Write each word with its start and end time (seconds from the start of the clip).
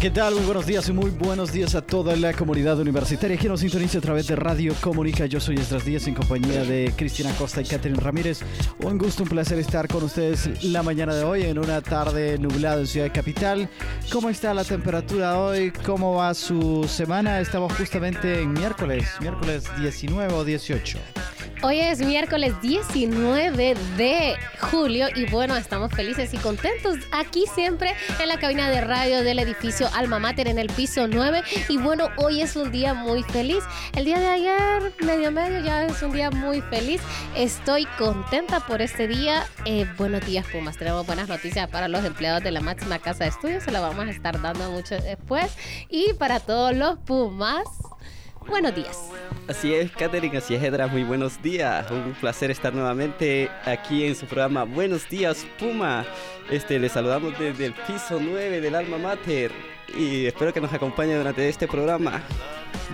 ¿Qué 0.00 0.10
tal? 0.10 0.34
Muy 0.34 0.44
buenos 0.44 0.66
días 0.66 0.88
y 0.88 0.92
muy 0.92 1.10
buenos 1.10 1.52
días 1.52 1.74
a 1.74 1.82
toda 1.82 2.14
la 2.14 2.32
comunidad 2.32 2.78
universitaria 2.78 3.36
que 3.36 3.48
nos 3.48 3.60
sintoniza 3.60 3.98
a 3.98 4.00
través 4.00 4.28
de 4.28 4.36
Radio 4.36 4.72
Comunica. 4.80 5.26
Yo 5.26 5.40
soy 5.40 5.56
Estras 5.56 5.84
Díaz 5.84 6.06
en 6.06 6.14
compañía 6.14 6.62
de 6.62 6.92
Cristina 6.96 7.32
Costa 7.34 7.62
y 7.62 7.64
Catherine 7.64 7.98
Ramírez. 8.00 8.40
Un 8.80 8.96
gusto, 8.96 9.24
un 9.24 9.28
placer 9.28 9.58
estar 9.58 9.88
con 9.88 10.04
ustedes 10.04 10.62
la 10.62 10.82
mañana 10.82 11.14
de 11.14 11.24
hoy 11.24 11.42
en 11.44 11.58
una 11.58 11.80
tarde 11.80 12.38
nublada 12.38 12.80
en 12.80 12.86
Ciudad 12.86 13.10
Capital. 13.12 13.68
¿Cómo 14.12 14.28
está 14.28 14.54
la 14.54 14.64
temperatura 14.64 15.38
hoy? 15.38 15.72
¿Cómo 15.84 16.14
va 16.14 16.32
su 16.34 16.84
semana? 16.88 17.40
Estamos 17.40 17.72
justamente 17.72 18.40
en 18.40 18.52
miércoles, 18.52 19.08
miércoles 19.20 19.64
19 19.80 20.32
o 20.32 20.44
18. 20.44 20.98
Hoy 21.60 21.80
es 21.80 21.98
miércoles 21.98 22.54
19 22.62 23.74
de 23.96 24.36
julio 24.70 25.08
y 25.16 25.28
bueno, 25.28 25.56
estamos 25.56 25.90
felices 25.90 26.32
y 26.32 26.36
contentos 26.36 26.98
aquí 27.10 27.46
siempre 27.52 27.94
en 28.20 28.28
la 28.28 28.38
cabina 28.38 28.70
de 28.70 28.80
radio 28.80 29.24
del 29.24 29.40
edificio 29.40 29.88
Alma 29.92 30.20
Mater 30.20 30.46
en 30.46 30.60
el 30.60 30.68
piso 30.68 31.08
9 31.08 31.42
y 31.68 31.76
bueno, 31.78 32.10
hoy 32.16 32.42
es 32.42 32.54
un 32.54 32.70
día 32.70 32.94
muy 32.94 33.24
feliz. 33.24 33.64
El 33.96 34.04
día 34.04 34.20
de 34.20 34.28
ayer, 34.28 34.92
medio 35.00 35.32
medio, 35.32 35.58
ya 35.58 35.84
es 35.84 36.00
un 36.00 36.12
día 36.12 36.30
muy 36.30 36.60
feliz. 36.60 37.00
Estoy 37.34 37.86
contenta 37.98 38.60
por 38.60 38.80
este 38.80 39.08
día. 39.08 39.44
Eh, 39.64 39.84
buenos 39.98 40.24
días 40.24 40.46
Pumas, 40.52 40.76
tenemos 40.76 41.04
buenas 41.06 41.28
noticias 41.28 41.68
para 41.68 41.88
los 41.88 42.04
empleados 42.04 42.44
de 42.44 42.52
la 42.52 42.60
máxima 42.60 43.00
casa 43.00 43.24
de 43.24 43.30
estudios, 43.30 43.64
se 43.64 43.72
la 43.72 43.80
vamos 43.80 44.06
a 44.06 44.10
estar 44.10 44.40
dando 44.40 44.70
mucho 44.70 44.94
después 45.00 45.50
y 45.88 46.12
para 46.14 46.38
todos 46.38 46.76
los 46.76 46.98
Pumas. 47.00 47.64
Buenos 48.48 48.74
días. 48.74 49.10
Así 49.46 49.74
es, 49.74 49.90
Katherine, 49.92 50.38
así 50.38 50.54
es, 50.54 50.62
Edra, 50.62 50.86
muy 50.86 51.04
buenos 51.04 51.40
días. 51.42 51.90
Un 51.90 52.14
placer 52.14 52.50
estar 52.50 52.74
nuevamente 52.74 53.50
aquí 53.64 54.04
en 54.04 54.14
su 54.14 54.26
programa 54.26 54.64
Buenos 54.64 55.08
días, 55.08 55.46
Puma. 55.58 56.04
Este, 56.50 56.78
les 56.78 56.92
saludamos 56.92 57.38
desde 57.38 57.66
el 57.66 57.74
piso 57.74 58.18
9 58.20 58.60
del 58.60 58.74
Alma 58.74 58.98
Mater 58.98 59.52
y 59.96 60.26
espero 60.26 60.52
que 60.52 60.60
nos 60.60 60.72
acompañe 60.72 61.14
durante 61.14 61.48
este 61.48 61.68
programa. 61.68 62.22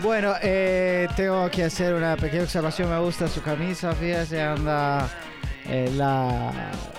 Bueno, 0.03 0.35
eh, 0.43 1.09
tengo 1.17 1.49
que 1.51 1.65
hacer 1.65 1.95
una 1.95 2.17
pequeña 2.17 2.43
observación. 2.43 2.91
Me 2.91 2.99
gusta 2.99 3.29
su 3.29 3.41
camisa, 3.43 3.93
fíjese, 3.95 4.43
anda 4.43 5.09
eh, 5.67 5.91
la. 5.97 6.53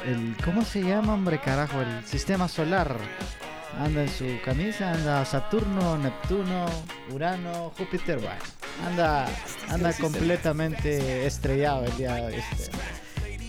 El, 0.06 0.36
¿Cómo 0.44 0.64
se 0.64 0.82
llama, 0.82 1.14
hombre, 1.14 1.40
carajo? 1.40 1.82
El 1.82 2.06
sistema 2.06 2.48
solar. 2.48 2.96
Anda 3.80 4.04
en 4.04 4.10
su 4.10 4.26
camisa, 4.44 4.94
anda 4.94 5.26
Saturno, 5.26 5.98
Neptuno, 5.98 6.66
Urano, 7.14 7.72
Júpiter, 7.78 8.18
bueno, 8.18 8.40
anda, 8.88 9.28
anda 9.70 9.94
completamente 9.94 11.26
estrellado 11.26 11.86
el 11.86 11.98
día 11.98 12.30
este. 12.30 12.72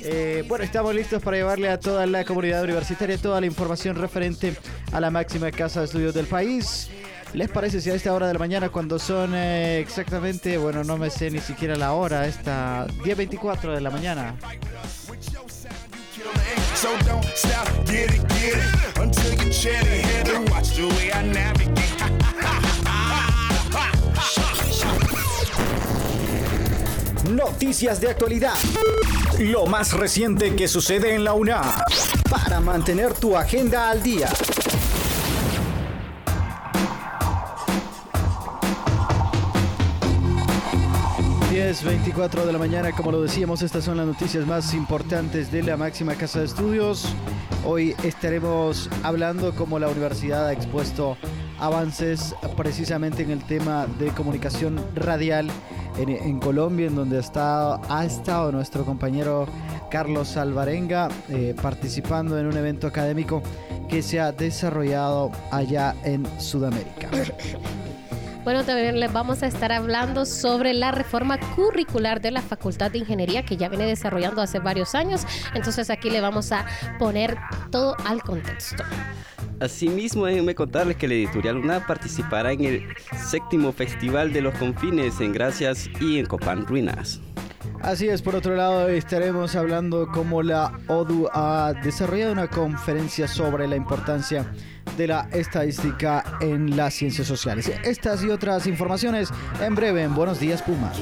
Eh, 0.02 0.44
bueno, 0.46 0.64
estamos 0.64 0.94
listos 0.94 1.22
para 1.22 1.36
llevarle 1.36 1.68
a 1.68 1.80
toda 1.80 2.06
la 2.06 2.24
comunidad 2.24 2.62
universitaria 2.64 3.18
toda 3.18 3.40
la 3.40 3.46
información 3.46 3.96
referente 3.96 4.54
a 4.92 5.00
la 5.00 5.10
máxima 5.10 5.50
casa 5.50 5.80
de 5.80 5.86
estudios 5.86 6.14
del 6.14 6.26
país. 6.26 6.90
¿Les 7.32 7.48
parece 7.48 7.80
si 7.80 7.90
a 7.90 7.94
esta 7.94 8.12
hora 8.12 8.26
de 8.26 8.32
la 8.32 8.38
mañana, 8.38 8.68
cuando 8.68 8.98
son 8.98 9.34
eh, 9.34 9.80
exactamente, 9.80 10.58
bueno, 10.58 10.84
no 10.84 10.96
me 10.96 11.10
sé 11.10 11.30
ni 11.30 11.40
siquiera 11.40 11.76
la 11.76 11.92
hora, 11.92 12.26
esta 12.26 12.86
10.24 12.86 13.74
de 13.74 13.80
la 13.80 13.90
mañana? 13.90 14.34
Noticias 27.50 28.00
de 28.00 28.10
actualidad. 28.10 28.54
Lo 29.38 29.66
más 29.66 29.92
reciente 29.92 30.56
que 30.56 30.66
sucede 30.66 31.14
en 31.14 31.22
la 31.22 31.32
UNA. 31.32 31.62
Para 32.28 32.58
mantener 32.58 33.14
tu 33.14 33.36
agenda 33.36 33.88
al 33.88 34.02
día. 34.02 34.28
10.24 41.52 42.44
de 42.44 42.52
la 42.52 42.58
mañana, 42.58 42.90
como 42.90 43.12
lo 43.12 43.22
decíamos, 43.22 43.62
estas 43.62 43.84
son 43.84 43.96
las 43.96 44.06
noticias 44.06 44.44
más 44.44 44.74
importantes 44.74 45.52
de 45.52 45.62
la 45.62 45.76
máxima 45.76 46.16
casa 46.16 46.40
de 46.40 46.46
estudios. 46.46 47.06
Hoy 47.64 47.94
estaremos 48.02 48.90
hablando 49.04 49.54
cómo 49.54 49.78
la 49.78 49.88
universidad 49.88 50.48
ha 50.48 50.52
expuesto 50.52 51.16
avances 51.60 52.34
precisamente 52.56 53.22
en 53.22 53.30
el 53.30 53.44
tema 53.44 53.86
de 53.98 54.08
comunicación 54.08 54.84
radial 54.96 55.48
en, 55.98 56.38
Colombia, 56.40 56.86
en 56.86 56.94
donde 56.94 57.18
está, 57.18 57.80
ha 57.88 58.04
estado 58.04 58.52
nuestro 58.52 58.84
compañero 58.84 59.46
Carlos 59.90 60.36
Alvarenga 60.36 61.08
eh, 61.28 61.54
participando 61.60 62.38
en 62.38 62.46
un 62.46 62.56
evento 62.56 62.86
académico 62.86 63.42
que 63.88 64.02
se 64.02 64.20
ha 64.20 64.32
desarrollado 64.32 65.30
allá 65.50 65.94
en 66.04 66.26
Sudamérica. 66.40 67.08
Bueno, 68.46 68.62
también 68.62 69.00
les 69.00 69.12
vamos 69.12 69.42
a 69.42 69.46
estar 69.48 69.72
hablando 69.72 70.24
sobre 70.24 70.72
la 70.72 70.92
reforma 70.92 71.36
curricular 71.56 72.20
de 72.20 72.30
la 72.30 72.42
Facultad 72.42 72.92
de 72.92 72.98
Ingeniería 72.98 73.44
que 73.44 73.56
ya 73.56 73.68
viene 73.68 73.86
desarrollando 73.86 74.40
hace 74.40 74.60
varios 74.60 74.94
años. 74.94 75.26
Entonces 75.54 75.90
aquí 75.90 76.10
le 76.10 76.20
vamos 76.20 76.52
a 76.52 76.64
poner 77.00 77.36
todo 77.72 77.96
al 78.04 78.22
contexto. 78.22 78.84
Asimismo, 79.60 80.26
déjenme 80.26 80.54
contarles 80.54 80.96
que 80.96 81.08
la 81.08 81.14
editorial 81.14 81.56
UNA 81.56 81.86
participará 81.86 82.52
en 82.52 82.64
el 82.64 82.86
séptimo 83.16 83.72
Festival 83.72 84.32
de 84.32 84.42
los 84.42 84.54
Confines 84.54 85.20
en 85.20 85.32
Gracias 85.32 85.88
y 86.00 86.18
en 86.18 86.26
Copán 86.26 86.66
Ruinas. 86.66 87.20
Así 87.80 88.08
es, 88.08 88.20
por 88.20 88.34
otro 88.34 88.54
lado 88.54 88.88
estaremos 88.88 89.54
hablando 89.54 90.08
cómo 90.12 90.42
la 90.42 90.78
ODU 90.88 91.28
ha 91.32 91.72
desarrollado 91.82 92.32
una 92.32 92.48
conferencia 92.48 93.28
sobre 93.28 93.66
la 93.66 93.76
importancia 93.76 94.52
de 94.96 95.06
la 95.06 95.28
estadística 95.32 96.38
en 96.40 96.76
las 96.76 96.94
ciencias 96.94 97.26
sociales. 97.26 97.70
Estas 97.84 98.24
y 98.24 98.30
otras 98.30 98.66
informaciones 98.66 99.30
en 99.60 99.74
breve 99.74 100.02
en 100.02 100.14
Buenos 100.14 100.40
Días 100.40 100.62
Puma. 100.62 100.92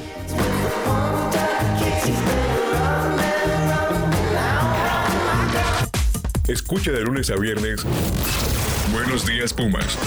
Escucha 6.49 6.93
de 6.93 7.01
lunes 7.01 7.31
a 7.31 7.37
viernes 7.37 7.87
Buenos 8.93 9.27
Días 9.27 9.55
Pumas. 9.55 9.99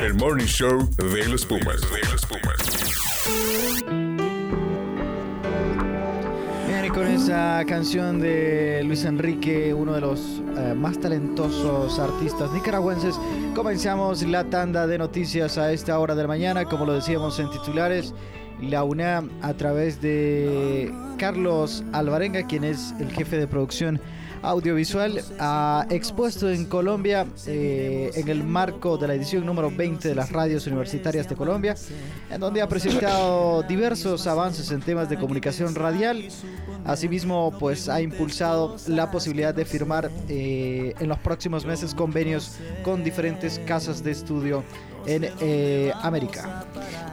El 0.00 0.14
morning 0.14 0.46
show 0.46 0.88
de 0.96 1.26
los 1.26 1.44
Pumas. 1.44 1.80
De 1.80 2.08
los 2.08 2.24
Pumas. 2.24 2.56
con 6.94 7.06
esa 7.08 7.64
canción 7.66 8.20
de 8.20 8.82
Luis 8.84 9.04
Enrique, 9.04 9.74
uno 9.74 9.92
de 9.92 10.00
los 10.00 10.40
eh, 10.56 10.74
más 10.74 11.00
talentosos 11.00 11.98
artistas 11.98 12.52
nicaragüenses, 12.52 13.18
comenzamos 13.54 14.22
la 14.22 14.44
tanda 14.44 14.86
de 14.86 14.98
noticias 14.98 15.58
a 15.58 15.72
esta 15.72 15.98
hora 15.98 16.14
de 16.14 16.22
la 16.22 16.28
mañana, 16.28 16.64
como 16.64 16.86
lo 16.86 16.94
decíamos 16.94 17.40
en 17.40 17.50
titulares. 17.50 18.14
La 18.62 18.84
UNAM 18.84 19.30
a 19.42 19.52
través 19.54 20.00
de 20.00 20.92
Carlos 21.18 21.84
Alvarenga, 21.92 22.46
quien 22.46 22.64
es 22.64 22.94
el 23.00 23.10
jefe 23.10 23.36
de 23.36 23.46
producción 23.46 24.00
audiovisual 24.42 25.20
ha 25.38 25.86
expuesto 25.90 26.50
en 26.50 26.66
Colombia 26.66 27.26
eh, 27.46 28.10
en 28.14 28.28
el 28.28 28.44
marco 28.44 28.96
de 28.98 29.08
la 29.08 29.14
edición 29.14 29.44
número 29.44 29.70
20 29.70 30.08
de 30.08 30.14
las 30.14 30.30
radios 30.30 30.66
universitarias 30.66 31.28
de 31.28 31.36
Colombia, 31.36 31.74
en 32.30 32.40
donde 32.40 32.62
ha 32.62 32.68
presentado 32.68 33.62
diversos 33.62 34.26
avances 34.26 34.70
en 34.70 34.80
temas 34.80 35.08
de 35.08 35.16
comunicación 35.16 35.74
radial. 35.74 36.24
Asimismo, 36.84 37.54
pues 37.58 37.88
ha 37.88 38.00
impulsado 38.00 38.76
la 38.86 39.10
posibilidad 39.10 39.54
de 39.54 39.64
firmar 39.64 40.10
eh, 40.28 40.94
en 40.98 41.08
los 41.08 41.18
próximos 41.18 41.66
meses 41.66 41.94
convenios 41.94 42.56
con 42.82 43.04
diferentes 43.04 43.58
casas 43.66 44.02
de 44.02 44.12
estudio 44.12 44.64
en 45.06 45.30
eh, 45.40 45.92
América. 46.02 46.64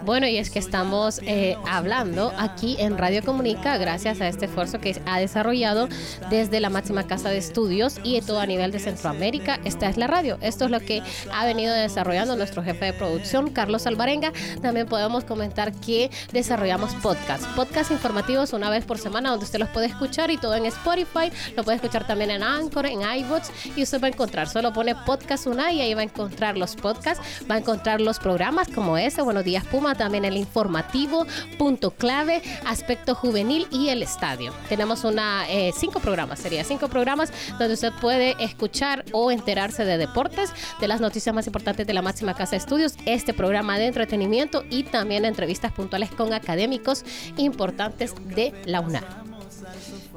Bueno, 0.06 0.28
y 0.28 0.38
es 0.38 0.52
que 0.52 0.60
estamos 0.60 1.20
hablando 1.68 2.32
aquí 2.38 2.76
en 2.78 2.96
Radio 2.96 3.24
Comunica, 3.24 3.78
gracias 3.80 3.96
gracias 3.96 4.20
a 4.20 4.28
este 4.28 4.46
esfuerzo 4.48 4.82
que 4.82 5.02
ha 5.06 5.20
desarrollado 5.20 5.88
desde 6.30 6.60
la 6.60 6.70
máxima 6.70 7.08
casa 7.08 7.30
de 7.30 7.38
estudios 7.38 7.96
y 8.04 8.20
todo 8.22 8.40
a 8.40 8.46
nivel 8.46 8.72
de 8.72 8.80
Centroamérica. 8.80 9.60
Esta 9.64 9.88
es 9.88 9.96
la 9.96 10.06
radio. 10.06 10.38
Esto 10.42 10.66
es 10.66 10.72
lo 10.72 10.82
que 10.82 11.02
ha 11.32 11.46
venido 11.46 11.74
desarrollando 11.74 12.36
nuestro 12.36 12.62
jefe 12.62 12.86
de 12.86 12.94
producción, 12.94 13.52
Carlos 13.52 13.88
Alvarenga. 13.88 14.34
También 14.62 14.86
podemos 14.86 15.24
comentar 15.24 15.72
que 15.72 16.12
desarrollamos 16.34 16.94
podcasts, 16.96 17.48
podcasts 17.56 17.92
informativos 17.92 18.52
una 18.52 18.70
vez 18.70 18.84
por 18.84 18.98
semana 18.98 19.30
donde 19.30 19.46
usted 19.46 19.60
los 19.60 19.70
puede 19.70 19.88
escuchar 19.88 20.30
y 20.30 20.38
todo 20.38 20.56
en 20.56 20.66
Spotify. 20.66 21.32
Lo 21.56 21.64
puede 21.64 21.78
escuchar 21.78 22.06
también 22.06 22.32
en 22.32 22.44
Anchor, 22.44 22.86
en 22.86 23.00
iBots 23.02 23.50
y 23.78 23.84
usted 23.84 24.02
va 24.02 24.08
a 24.08 24.12
encontrar, 24.12 24.50
solo 24.50 24.74
pone 24.74 24.94
podcast 24.94 25.48
una 25.48 25.72
y 25.72 25.80
ahí 25.80 25.94
va 25.94 26.02
a 26.02 26.04
encontrar 26.04 26.58
los 26.58 26.76
podcasts, 26.76 27.24
va 27.50 27.56
a 27.56 27.58
encontrar 27.60 27.75
los 28.00 28.19
programas 28.19 28.68
como 28.69 28.98
ese, 28.98 29.22
Buenos 29.22 29.44
Días 29.44 29.66
Puma, 29.66 29.95
también 29.95 30.25
el 30.25 30.38
informativo, 30.38 31.25
punto 31.57 31.92
clave, 31.92 32.42
aspecto 32.66 33.16
juvenil 33.16 33.68
y 33.69 33.89
el 33.89 34.01
estadio. 34.01 34.54
Tenemos 34.69 35.04
una 35.04 35.45
eh, 35.50 35.72
cinco 35.75 36.00
programas, 36.00 36.39
sería 36.39 36.63
cinco 36.63 36.88
programas 36.88 37.31
donde 37.60 37.74
usted 37.74 37.92
puede 38.00 38.36
escuchar 38.44 39.04
o 39.12 39.30
enterarse 39.30 39.83
de 39.83 39.98
deportes, 39.98 40.51
de 40.80 40.88
las 40.88 41.01
noticias 41.01 41.36
más 41.36 41.48
importantes 41.48 41.86
de 41.86 41.94
la 41.94 42.01
máxima 42.01 42.33
casa 42.33 42.51
de 42.51 42.57
estudios, 42.57 42.95
este 43.06 43.33
programa 43.33 43.77
de 43.77 43.88
entretenimiento 43.88 44.63
y 44.69 44.83
también 44.83 45.25
entrevistas 45.25 45.72
puntuales 45.72 46.10
con 46.12 46.33
académicos 46.33 47.04
importantes 47.38 48.16
de 48.36 48.54
la 48.66 48.80
UNAM. 48.80 49.35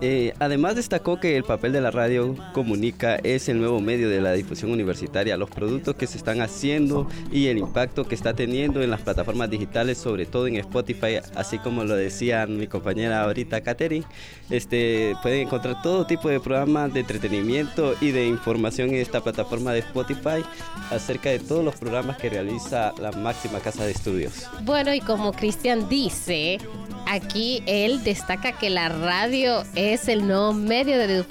Eh, 0.01 0.33
además 0.39 0.77
destacó 0.77 1.19
que 1.19 1.37
el 1.37 1.43
papel 1.43 1.73
de 1.73 1.81
la 1.81 1.91
radio 1.91 2.37
comunica 2.53 3.17
es 3.17 3.49
el 3.49 3.59
nuevo 3.59 3.81
medio 3.81 4.09
de 4.09 4.21
la 4.21 4.33
difusión 4.33 4.71
universitaria, 4.71 5.37
los 5.37 5.51
productos 5.51 5.97
que 5.97 6.07
se 6.07 6.19
están 6.19 6.41
haciendo 6.41 7.09
y 7.33 7.49
el 7.49 7.59
impacto 7.59 8.07
que 8.07 8.15
está 8.15 8.33
teniendo 8.33 8.81
en 8.81 8.91
las 8.91 9.01
plataformas 9.01 9.51
digitales, 9.51 9.99
sobre 9.99 10.25
todo 10.25 10.47
en 10.47 10.57
Spotify, 10.57 11.19
así 11.35 11.59
como 11.59 11.83
lo 11.83 11.97
decía 11.97 12.47
mi 12.47 12.69
compañera 12.69 13.23
ahorita 13.23 13.61
Katherine, 13.63 14.07
este, 14.51 15.17
pueden 15.21 15.47
encontrar 15.47 15.83
todo 15.83 16.07
tipo 16.07 16.29
de 16.29 16.39
programas 16.39 16.95
de 16.95 17.01
entretenimiento 17.01 17.97
y 18.01 18.13
de 18.13 18.27
información 18.27 18.91
en 18.91 18.97
esta 18.97 19.21
plataforma 19.21 19.73
de 19.73 19.81
Spotify 19.81 20.45
acerca 20.91 21.31
de 21.31 21.41
todos 21.41 21.65
los 21.65 21.75
programas 21.75 22.19
que 22.19 22.31
realiza 22.31 22.93
la 23.01 23.11
máxima 23.13 23.59
casa 23.59 23.85
de 23.85 23.91
estudios. 23.91 24.45
Bueno, 24.63 24.95
y 24.95 25.01
como 25.01 25.33
Cristian 25.33 25.89
dice, 25.89 26.59
aquí 27.07 27.63
él 27.67 28.05
destaca 28.05 28.53
que 28.53 28.71
la 28.71 28.89
radio 28.89 29.65
es 29.75 29.88
el 30.09 30.27
nuevo 30.27 30.53
medio 30.53 30.99
de 30.99 31.25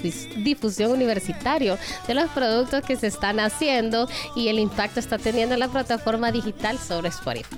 difusión 0.43 0.91
universitario 0.91 1.77
de 2.07 2.13
los 2.13 2.29
productos 2.31 2.83
que 2.83 2.95
se 2.95 3.07
están 3.07 3.39
haciendo 3.39 4.07
y 4.35 4.47
el 4.47 4.57
impacto 4.57 4.99
está 4.99 5.17
teniendo 5.17 5.55
la 5.57 5.67
plataforma 5.67 6.31
digital 6.31 6.79
sobre 6.79 7.09
Spotify. 7.09 7.57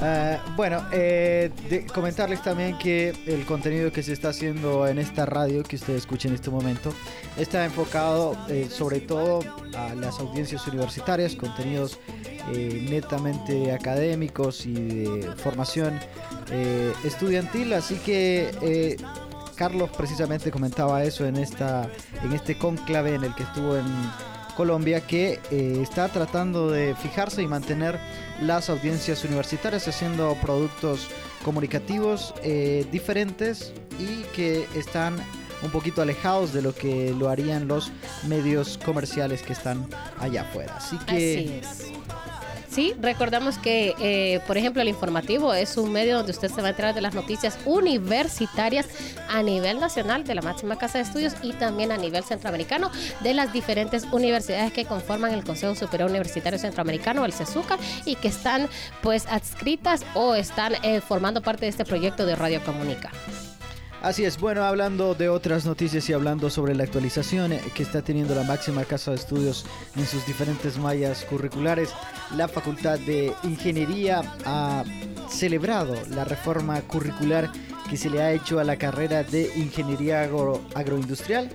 Ah, 0.00 0.38
bueno, 0.56 0.84
eh, 0.92 1.50
comentarles 1.92 2.42
también 2.42 2.78
que 2.78 3.14
el 3.26 3.44
contenido 3.44 3.92
que 3.92 4.02
se 4.02 4.12
está 4.12 4.28
haciendo 4.28 4.86
en 4.86 4.98
esta 4.98 5.26
radio 5.26 5.62
que 5.62 5.76
ustedes 5.76 6.00
escuchen 6.00 6.30
en 6.30 6.36
este 6.36 6.50
momento 6.50 6.92
está 7.36 7.64
enfocado 7.64 8.36
eh, 8.48 8.68
sobre 8.70 9.00
todo 9.00 9.40
a 9.76 9.94
las 9.94 10.18
audiencias 10.20 10.66
universitarias, 10.68 11.34
contenidos 11.34 11.98
eh, 12.52 12.86
netamente 12.88 13.72
académicos 13.72 14.66
y 14.66 14.74
de 14.74 15.32
formación 15.36 15.98
estudiantil, 17.04 17.74
así 17.74 17.96
que 17.96 18.96
Carlos 19.58 19.90
precisamente 19.96 20.50
comentaba 20.50 21.02
eso 21.02 21.26
en 21.26 21.36
esta 21.36 21.90
en 22.22 22.32
este 22.32 22.56
conclave 22.56 23.16
en 23.16 23.24
el 23.24 23.34
que 23.34 23.42
estuvo 23.42 23.76
en 23.76 23.86
Colombia 24.56 25.00
que 25.00 25.40
eh, 25.50 25.78
está 25.82 26.08
tratando 26.08 26.70
de 26.70 26.94
fijarse 26.94 27.42
y 27.42 27.46
mantener 27.46 27.98
las 28.40 28.70
audiencias 28.70 29.24
universitarias 29.24 29.86
haciendo 29.86 30.34
productos 30.40 31.08
comunicativos 31.44 32.34
eh, 32.42 32.86
diferentes 32.90 33.72
y 33.98 34.22
que 34.34 34.66
están 34.74 35.16
un 35.62 35.70
poquito 35.70 36.02
alejados 36.02 36.52
de 36.52 36.62
lo 36.62 36.74
que 36.74 37.12
lo 37.18 37.28
harían 37.28 37.66
los 37.66 37.90
medios 38.26 38.78
comerciales 38.84 39.42
que 39.42 39.52
están 39.52 39.88
allá 40.18 40.42
afuera. 40.42 40.76
Así 40.76 40.96
que 40.98 41.60
Sí, 42.70 42.94
recordamos 43.00 43.56
que, 43.58 43.94
eh, 43.98 44.40
por 44.46 44.58
ejemplo, 44.58 44.82
el 44.82 44.88
informativo 44.88 45.54
es 45.54 45.76
un 45.76 45.90
medio 45.90 46.18
donde 46.18 46.32
usted 46.32 46.50
se 46.50 46.60
va 46.60 46.68
a 46.68 46.70
enterar 46.70 46.94
de 46.94 47.00
las 47.00 47.14
noticias 47.14 47.58
universitarias 47.64 48.86
a 49.28 49.42
nivel 49.42 49.80
nacional 49.80 50.24
de 50.24 50.34
la 50.34 50.42
máxima 50.42 50.76
casa 50.76 50.98
de 50.98 51.04
estudios 51.04 51.34
y 51.42 51.52
también 51.52 51.92
a 51.92 51.96
nivel 51.96 52.24
centroamericano 52.24 52.90
de 53.20 53.34
las 53.34 53.52
diferentes 53.52 54.04
universidades 54.12 54.72
que 54.72 54.84
conforman 54.84 55.32
el 55.32 55.44
Consejo 55.44 55.74
Superior 55.74 56.10
Universitario 56.10 56.58
Centroamericano, 56.58 57.24
el 57.24 57.32
CESUCA, 57.32 57.78
y 58.04 58.16
que 58.16 58.28
están 58.28 58.68
pues 59.02 59.26
adscritas 59.26 60.04
o 60.14 60.34
están 60.34 60.74
eh, 60.82 61.00
formando 61.00 61.42
parte 61.42 61.64
de 61.64 61.70
este 61.70 61.84
proyecto 61.84 62.26
de 62.26 62.36
Radio 62.36 62.62
Comunica. 62.64 63.10
Así 64.00 64.24
es, 64.24 64.38
bueno, 64.38 64.62
hablando 64.62 65.14
de 65.14 65.28
otras 65.28 65.66
noticias 65.66 66.08
y 66.08 66.12
hablando 66.12 66.50
sobre 66.50 66.72
la 66.72 66.84
actualización 66.84 67.52
eh, 67.52 67.60
que 67.74 67.82
está 67.82 68.00
teniendo 68.00 68.32
la 68.32 68.44
máxima 68.44 68.84
casa 68.84 69.10
de 69.10 69.16
estudios 69.16 69.66
en 69.96 70.06
sus 70.06 70.24
diferentes 70.24 70.78
mallas 70.78 71.24
curriculares, 71.24 71.92
la 72.36 72.46
Facultad 72.46 73.00
de 73.00 73.34
Ingeniería 73.42 74.22
ha 74.44 74.84
celebrado 75.28 75.96
la 76.10 76.24
reforma 76.24 76.80
curricular 76.82 77.50
que 77.90 77.96
se 77.96 78.08
le 78.08 78.22
ha 78.22 78.32
hecho 78.32 78.60
a 78.60 78.64
la 78.64 78.76
carrera 78.76 79.24
de 79.24 79.50
Ingeniería 79.56 80.22
Agroindustrial 80.76 81.50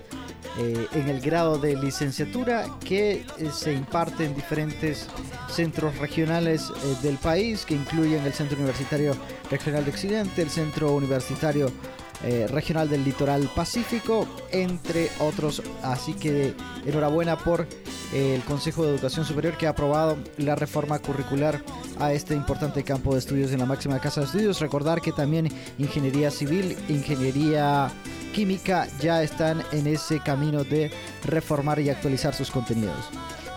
eh, 0.58 0.86
en 0.92 1.08
el 1.08 1.22
grado 1.22 1.56
de 1.56 1.76
licenciatura 1.76 2.66
que 2.84 3.24
eh, 3.38 3.50
se 3.54 3.72
imparte 3.72 4.26
en 4.26 4.34
diferentes 4.34 5.08
centros 5.48 5.96
regionales 5.96 6.70
del 7.02 7.16
país 7.16 7.64
que 7.64 7.74
incluyen 7.74 8.22
el 8.26 8.34
Centro 8.34 8.58
Universitario 8.58 9.16
Regional 9.50 9.82
de 9.86 9.92
Occidente, 9.92 10.42
el 10.42 10.50
Centro 10.50 10.92
Universitario 10.92 11.72
eh, 12.22 12.46
regional 12.48 12.88
del 12.88 13.04
Litoral 13.04 13.50
Pacífico, 13.54 14.26
entre 14.50 15.10
otros. 15.20 15.62
Así 15.82 16.14
que 16.14 16.54
enhorabuena 16.86 17.36
por 17.36 17.66
eh, 18.12 18.34
el 18.36 18.42
Consejo 18.42 18.84
de 18.84 18.94
Educación 18.94 19.26
Superior 19.26 19.56
que 19.56 19.66
ha 19.66 19.70
aprobado 19.70 20.16
la 20.38 20.54
reforma 20.54 20.98
curricular 20.98 21.60
a 21.98 22.12
este 22.12 22.34
importante 22.34 22.82
campo 22.82 23.12
de 23.12 23.18
estudios 23.18 23.52
en 23.52 23.58
la 23.58 23.66
máxima 23.66 23.98
casa 23.98 24.20
de 24.20 24.26
estudios. 24.26 24.60
Recordar 24.60 25.00
que 25.00 25.12
también 25.12 25.48
ingeniería 25.78 26.30
civil, 26.30 26.76
ingeniería 26.88 27.90
química 28.32 28.88
ya 29.00 29.22
están 29.22 29.62
en 29.72 29.86
ese 29.86 30.20
camino 30.20 30.64
de 30.64 30.90
reformar 31.24 31.78
y 31.80 31.90
actualizar 31.90 32.34
sus 32.34 32.50
contenidos. 32.50 33.10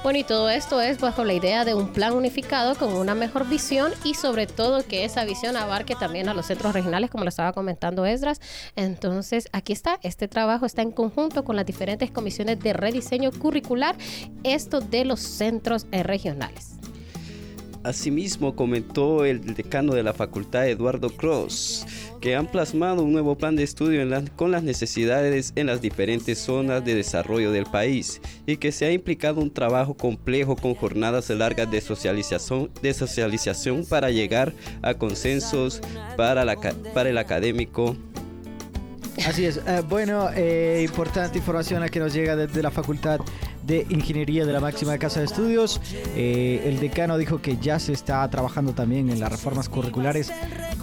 Bueno, 0.07 0.19
y 0.19 0.24
todo 0.24 0.50
esto 0.50 0.80
es 0.80 1.01
bajo 1.01 1.25
la 1.25 1.33
idea 1.33 1.65
de 1.65 1.74
un 1.74 1.92
plan 1.92 2.13
unificado 2.13 2.75
con 2.75 2.94
una 2.94 3.13
mejor 3.13 3.45
visión 3.50 3.92
y 4.06 4.13
sobre 4.13 4.48
todo 4.48 4.88
que 4.88 5.04
esa 5.04 5.25
visión 5.25 5.57
abarque 5.57 5.95
también 5.95 6.30
a 6.30 6.33
los 6.33 6.45
centros 6.45 6.71
regionales, 6.71 7.09
como 7.09 7.25
lo 7.25 7.30
estaba 7.30 7.51
comentando 7.51 8.06
Esdras. 8.06 8.39
Entonces, 8.77 9.50
aquí 9.51 9.74
está, 9.74 10.00
este 10.04 10.30
trabajo 10.30 10.65
está 10.65 10.81
en 10.81 10.92
conjunto 10.92 11.44
con 11.44 11.57
las 11.57 11.65
diferentes 11.65 12.09
comisiones 12.09 12.57
de 12.62 12.71
rediseño 12.71 13.33
curricular, 13.33 13.98
esto 14.45 14.80
de 14.80 15.04
los 15.04 15.19
centros 15.19 15.88
eh, 15.92 16.04
regionales. 16.04 16.77
Asimismo, 17.83 18.56
comentó 18.56 19.25
el 19.25 19.56
decano 19.56 19.94
de 19.94 20.03
la 20.03 20.13
facultad, 20.13 20.69
Eduardo 20.69 21.10
Cross, 21.10 21.86
que 22.21 22.36
han 22.36 22.48
plasmado 22.48 23.03
un 23.03 23.12
nuevo 23.12 23.38
plan 23.38 23.57
de 23.57 23.63
estudio 23.63 24.01
con 24.38 24.51
las 24.51 24.63
necesidades 24.63 25.51
en 25.57 25.68
las 25.68 25.81
diferentes 25.81 26.38
zonas 26.38 26.83
de 26.86 26.95
desarrollo 26.95 27.51
del 27.51 27.65
país 27.65 28.21
y 28.48 28.58
que 28.58 28.72
se 28.72 28.86
ha 28.86 28.92
implicado 28.92 29.42
un 29.42 29.51
trabajo 29.51 29.94
complejo 29.94 30.56
con 30.56 30.74
jornadas 30.74 31.30
largas 31.30 31.70
de 31.70 31.82
socialización, 31.82 32.72
para 33.86 34.10
llegar 34.10 34.54
a 34.82 34.96
consensos 34.96 35.82
para, 36.16 36.44
la, 36.46 36.58
el 36.96 37.18
académico 37.20 37.96
Así 39.25 39.46
es. 39.46 39.58
Eh, 39.58 39.82
bueno, 39.89 40.30
eh, 40.36 40.84
importante 40.88 41.39
información 41.39 41.82
a 41.82 41.89
que 41.89 42.00
nos 42.00 42.13
llega 42.13 42.36
desde 42.36 42.62
la 42.62 42.70
Facultad 42.70 43.20
de 43.67 43.86
Ingeniería 43.89 44.45
de 44.45 44.53
la 44.53 44.62
máxima 44.62 44.97
casa 44.97 45.19
de 45.19 45.25
estudios. 45.25 45.81
Eh, 46.15 46.63
el 46.65 46.79
decano 46.79 47.17
dijo 47.17 47.41
que 47.41 47.57
ya 47.57 47.79
se 47.79 47.93
está 47.93 48.27
trabajando 48.29 48.74
también 48.74 49.09
en 49.09 49.19
las 49.19 49.31
reformas 49.31 49.69
curriculares 49.69 50.31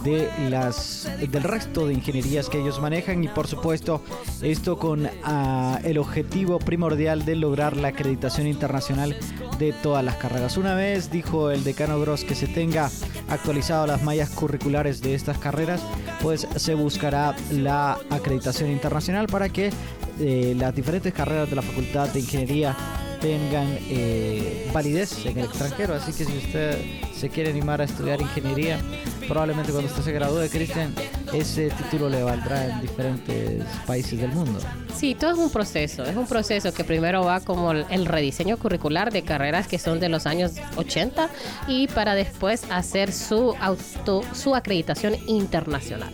de 0.03 0.29
las 0.49 1.09
del 1.19 1.43
resto 1.43 1.87
de 1.87 1.95
ingenierías 1.95 2.47
que 2.47 2.59
ellos 2.59 2.79
manejan 2.79 3.23
y 3.23 3.27
por 3.27 3.47
supuesto 3.47 4.03
esto 4.43 4.77
con 4.77 5.09
ah, 5.23 5.79
el 5.83 5.97
objetivo 5.97 6.59
primordial 6.59 7.25
de 7.25 7.35
lograr 7.35 7.75
la 7.75 7.87
acreditación 7.87 8.45
internacional 8.45 9.17
de 9.57 9.73
todas 9.73 10.03
las 10.03 10.15
carreras. 10.17 10.57
Una 10.57 10.75
vez 10.75 11.09
dijo 11.09 11.49
el 11.49 11.63
decano 11.63 11.99
Gross 11.99 12.23
que 12.23 12.35
se 12.35 12.47
tenga 12.47 12.91
actualizado 13.29 13.87
las 13.87 14.03
mallas 14.03 14.29
curriculares 14.29 15.01
de 15.01 15.15
estas 15.15 15.39
carreras, 15.39 15.81
pues 16.21 16.47
se 16.55 16.75
buscará 16.75 17.35
la 17.51 17.97
acreditación 18.11 18.69
internacional 18.69 19.25
para 19.27 19.49
que 19.49 19.71
eh, 20.19 20.55
las 20.57 20.75
diferentes 20.75 21.13
carreras 21.13 21.49
de 21.49 21.55
la 21.55 21.61
Facultad 21.61 22.09
de 22.09 22.19
Ingeniería 22.19 22.75
tengan 23.19 23.67
eh, 23.89 24.69
validez 24.73 25.25
en 25.25 25.37
el 25.39 25.45
extranjero. 25.45 25.95
Así 25.95 26.11
que 26.13 26.25
si 26.25 26.37
usted 26.37 26.77
se 27.13 27.29
quiere 27.29 27.49
animar 27.49 27.81
a 27.81 27.85
estudiar 27.85 28.21
ingeniería, 28.21 28.79
probablemente 29.27 29.71
cuando 29.71 29.89
usted 29.89 30.03
se 30.03 30.11
gradúe, 30.11 30.47
Cristian, 30.49 30.93
ese 31.33 31.69
título 31.69 32.09
le 32.09 32.23
valdrá 32.23 32.65
en 32.65 32.81
diferentes 32.81 33.63
países 33.87 34.19
del 34.19 34.31
mundo. 34.31 34.59
Sí, 34.95 35.15
todo 35.15 35.31
es 35.31 35.37
un 35.39 35.49
proceso. 35.49 36.03
Es 36.03 36.15
un 36.15 36.27
proceso 36.27 36.73
que 36.73 36.83
primero 36.83 37.23
va 37.23 37.39
como 37.39 37.71
el 37.71 38.05
rediseño 38.05 38.57
curricular 38.57 39.11
de 39.11 39.23
carreras 39.23 39.67
que 39.67 39.79
son 39.79 39.99
de 39.99 40.09
los 40.09 40.27
años 40.27 40.53
80 40.75 41.29
y 41.67 41.87
para 41.87 42.15
después 42.15 42.63
hacer 42.69 43.11
su 43.11 43.55
auto, 43.59 44.21
su 44.33 44.55
acreditación 44.55 45.15
internacional. 45.27 46.11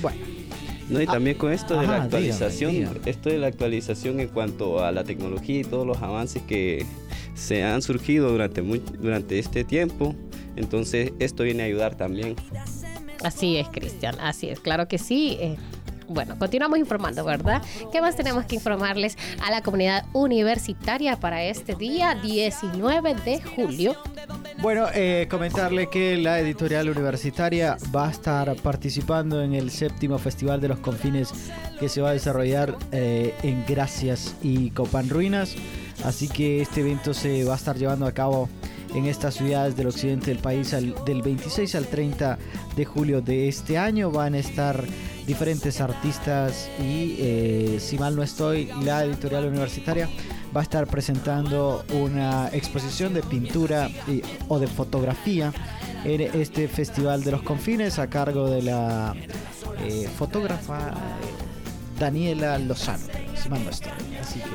Bueno. 0.00 0.35
No, 0.88 1.00
y 1.00 1.04
Ah, 1.08 1.12
también 1.12 1.36
con 1.36 1.52
esto 1.52 1.78
de 1.80 1.86
la 1.86 2.02
actualización, 2.02 2.70
dígame, 2.72 2.94
dígame. 2.94 3.10
esto 3.10 3.28
de 3.28 3.38
la 3.38 3.46
actualización 3.48 4.20
en 4.20 4.28
cuanto 4.28 4.84
a 4.84 4.92
la 4.92 5.02
tecnología 5.04 5.60
y 5.60 5.64
todos 5.64 5.86
los 5.86 5.98
avances 6.02 6.42
que 6.42 6.86
se 7.34 7.64
han 7.64 7.82
surgido 7.82 8.30
durante, 8.30 8.62
durante 8.62 9.38
este 9.38 9.64
tiempo, 9.64 10.14
entonces 10.56 11.12
esto 11.18 11.42
viene 11.42 11.64
a 11.64 11.66
ayudar 11.66 11.96
también. 11.96 12.36
Así 13.24 13.56
es, 13.56 13.68
Cristian, 13.68 14.16
así 14.20 14.48
es, 14.48 14.60
claro 14.60 14.86
que 14.88 14.98
sí. 14.98 15.36
eh, 15.40 15.56
bueno, 16.08 16.38
continuamos 16.38 16.78
informando, 16.78 17.24
¿verdad? 17.24 17.60
¿Qué 17.90 18.00
más 18.00 18.14
tenemos 18.14 18.44
que 18.44 18.54
informarles 18.54 19.16
a 19.44 19.50
la 19.50 19.60
comunidad 19.62 20.04
universitaria 20.12 21.18
para 21.18 21.42
este 21.44 21.74
día 21.74 22.14
19 22.22 23.14
de 23.24 23.40
julio? 23.40 23.96
Bueno, 24.58 24.86
eh, 24.94 25.28
comentarle 25.30 25.88
que 25.88 26.16
la 26.16 26.40
editorial 26.40 26.88
universitaria 26.88 27.76
va 27.94 28.08
a 28.08 28.10
estar 28.10 28.56
participando 28.56 29.42
en 29.42 29.54
el 29.54 29.70
séptimo 29.70 30.18
Festival 30.18 30.62
de 30.62 30.68
los 30.68 30.78
Confines 30.78 31.30
que 31.78 31.90
se 31.90 32.00
va 32.00 32.10
a 32.10 32.12
desarrollar 32.12 32.76
eh, 32.90 33.34
en 33.42 33.64
Gracias 33.68 34.34
y 34.42 34.70
Copan 34.70 35.10
Ruinas. 35.10 35.54
Así 36.04 36.28
que 36.28 36.62
este 36.62 36.80
evento 36.80 37.12
se 37.12 37.44
va 37.44 37.52
a 37.52 37.56
estar 37.56 37.76
llevando 37.76 38.06
a 38.06 38.12
cabo 38.12 38.48
en 38.94 39.04
estas 39.04 39.34
ciudades 39.34 39.76
del 39.76 39.88
occidente 39.88 40.30
del 40.30 40.38
país 40.38 40.70
del 40.70 41.22
26 41.22 41.74
al 41.74 41.86
30 41.86 42.38
de 42.76 42.84
julio 42.86 43.20
de 43.20 43.48
este 43.48 43.76
año. 43.76 44.10
Van 44.10 44.34
a 44.34 44.38
estar 44.38 44.82
diferentes 45.26 45.80
artistas 45.80 46.70
y, 46.80 47.16
eh, 47.18 47.78
si 47.80 47.98
mal 47.98 48.14
no 48.16 48.22
estoy, 48.22 48.70
la 48.82 49.04
editorial 49.04 49.46
universitaria 49.46 50.08
va 50.56 50.60
a 50.60 50.62
estar 50.62 50.86
presentando 50.86 51.84
una 51.92 52.48
exposición 52.52 53.12
de 53.12 53.22
pintura 53.22 53.90
o 54.48 54.58
de 54.58 54.66
fotografía 54.66 55.52
en 56.04 56.20
este 56.20 56.68
Festival 56.68 57.24
de 57.24 57.32
los 57.32 57.42
Confines 57.42 57.98
a 57.98 58.08
cargo 58.08 58.48
de 58.48 58.62
la 58.62 59.14
eh, 59.84 60.08
fotógrafa 60.16 60.90
eh, 60.90 61.98
Daniela 61.98 62.58
Lozano, 62.58 63.04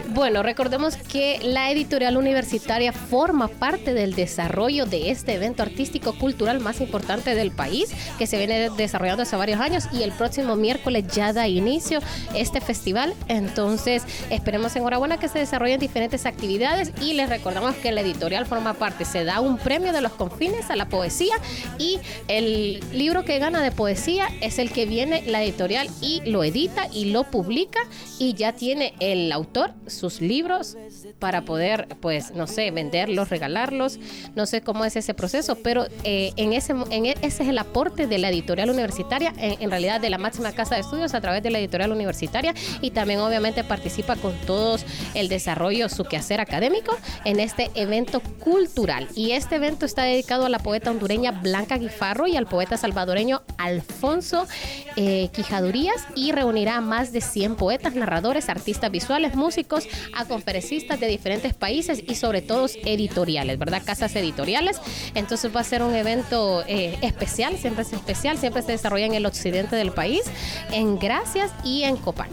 Bueno, 0.09 0.43
recordemos 0.43 0.95
que 0.95 1.39
la 1.43 1.71
editorial 1.71 2.17
universitaria 2.17 2.91
forma 2.91 3.47
parte 3.47 3.93
del 3.93 4.13
desarrollo 4.15 4.85
de 4.85 5.11
este 5.11 5.35
evento 5.35 5.63
artístico 5.63 6.13
cultural 6.13 6.59
más 6.59 6.81
importante 6.81 7.35
del 7.35 7.51
país, 7.51 7.91
que 8.17 8.27
se 8.27 8.37
viene 8.37 8.69
desarrollando 8.71 9.23
hace 9.23 9.35
varios 9.35 9.59
años 9.59 9.87
y 9.91 10.03
el 10.03 10.11
próximo 10.11 10.55
miércoles 10.55 11.05
ya 11.13 11.33
da 11.33 11.47
inicio 11.47 11.99
este 12.35 12.61
festival. 12.61 13.13
Entonces, 13.27 14.03
esperemos 14.29 14.75
enhorabuena 14.75 15.17
que 15.17 15.27
se 15.27 15.39
desarrollen 15.39 15.79
diferentes 15.79 16.25
actividades 16.25 16.91
y 17.01 17.13
les 17.13 17.29
recordamos 17.29 17.75
que 17.75 17.91
la 17.91 18.01
editorial 18.01 18.45
forma 18.45 18.73
parte, 18.73 19.05
se 19.05 19.23
da 19.23 19.39
un 19.41 19.57
premio 19.57 19.93
de 19.93 20.01
los 20.01 20.13
confines 20.13 20.69
a 20.69 20.75
la 20.75 20.89
poesía 20.89 21.35
y 21.77 21.99
el 22.27 22.83
libro 22.91 23.23
que 23.23 23.39
gana 23.39 23.61
de 23.61 23.71
poesía 23.71 24.27
es 24.41 24.59
el 24.59 24.71
que 24.71 24.85
viene 24.85 25.23
la 25.27 25.43
editorial 25.43 25.89
y 26.01 26.21
lo 26.29 26.43
edita 26.43 26.87
y 26.91 27.05
lo 27.05 27.23
publica 27.23 27.79
y 28.19 28.33
ya 28.33 28.53
tiene 28.53 28.70
el 28.99 29.31
autor 29.31 29.73
sus 29.87 30.21
libros 30.21 30.77
para 31.19 31.41
poder, 31.43 31.87
pues, 31.99 32.31
no 32.31 32.47
sé, 32.47 32.71
venderlos, 32.71 33.29
regalarlos. 33.29 33.99
No 34.35 34.45
sé 34.45 34.61
cómo 34.61 34.85
es 34.85 34.95
ese 34.95 35.13
proceso, 35.13 35.55
pero 35.55 35.85
eh, 36.03 36.31
en 36.37 36.53
ese, 36.53 36.73
en 36.89 37.05
e- 37.05 37.15
ese 37.21 37.43
es 37.43 37.49
el 37.49 37.57
aporte 37.57 38.07
de 38.07 38.17
la 38.17 38.29
editorial 38.29 38.69
universitaria, 38.69 39.33
en, 39.37 39.61
en 39.61 39.69
realidad 39.69 39.99
de 39.99 40.09
la 40.09 40.17
máxima 40.17 40.51
casa 40.53 40.75
de 40.75 40.81
estudios 40.81 41.13
a 41.13 41.21
través 41.21 41.43
de 41.43 41.51
la 41.51 41.59
editorial 41.59 41.91
universitaria 41.91 42.53
y 42.81 42.91
también 42.91 43.19
obviamente 43.19 43.63
participa 43.63 44.15
con 44.15 44.33
todos 44.45 44.85
el 45.13 45.27
desarrollo, 45.27 45.89
su 45.89 46.05
quehacer 46.05 46.39
académico 46.39 46.97
en 47.25 47.39
este 47.39 47.69
evento 47.75 48.21
cultural. 48.39 49.07
Y 49.15 49.31
este 49.31 49.55
evento 49.57 49.85
está 49.85 50.03
dedicado 50.03 50.45
a 50.45 50.49
la 50.49 50.59
poeta 50.59 50.91
hondureña 50.91 51.31
Blanca 51.31 51.77
Guifarro 51.77 52.27
y 52.27 52.37
al 52.37 52.45
poeta 52.47 52.77
salvadoreño 52.77 53.41
Alfonso 53.57 54.47
eh, 54.95 55.29
Quijadurías 55.33 56.07
y 56.15 56.31
reunirá 56.31 56.77
a 56.77 56.81
más 56.81 57.11
de 57.11 57.21
100 57.21 57.55
poetas, 57.55 57.95
narradores, 57.95 58.47
artistas 58.49 58.60
visuales, 58.91 59.35
músicos, 59.35 59.87
a 60.15 60.25
conferencistas 60.25 60.99
de 60.99 61.07
diferentes 61.07 61.53
países 61.53 62.03
y 62.07 62.15
sobre 62.15 62.41
todo 62.41 62.67
editoriales, 62.85 63.57
¿verdad? 63.57 63.81
Casas 63.85 64.15
editoriales. 64.15 64.79
Entonces 65.15 65.55
va 65.55 65.61
a 65.61 65.63
ser 65.63 65.83
un 65.83 65.95
evento 65.95 66.63
eh, 66.67 66.97
especial, 67.01 67.57
siempre 67.57 67.83
es 67.83 67.93
especial, 67.93 68.37
siempre 68.37 68.61
se 68.61 68.73
desarrolla 68.73 69.05
en 69.05 69.13
el 69.13 69.25
occidente 69.25 69.75
del 69.75 69.91
país, 69.91 70.23
en 70.71 70.99
Gracias 70.99 71.51
y 71.63 71.83
en 71.83 71.97
Copán. 71.97 72.29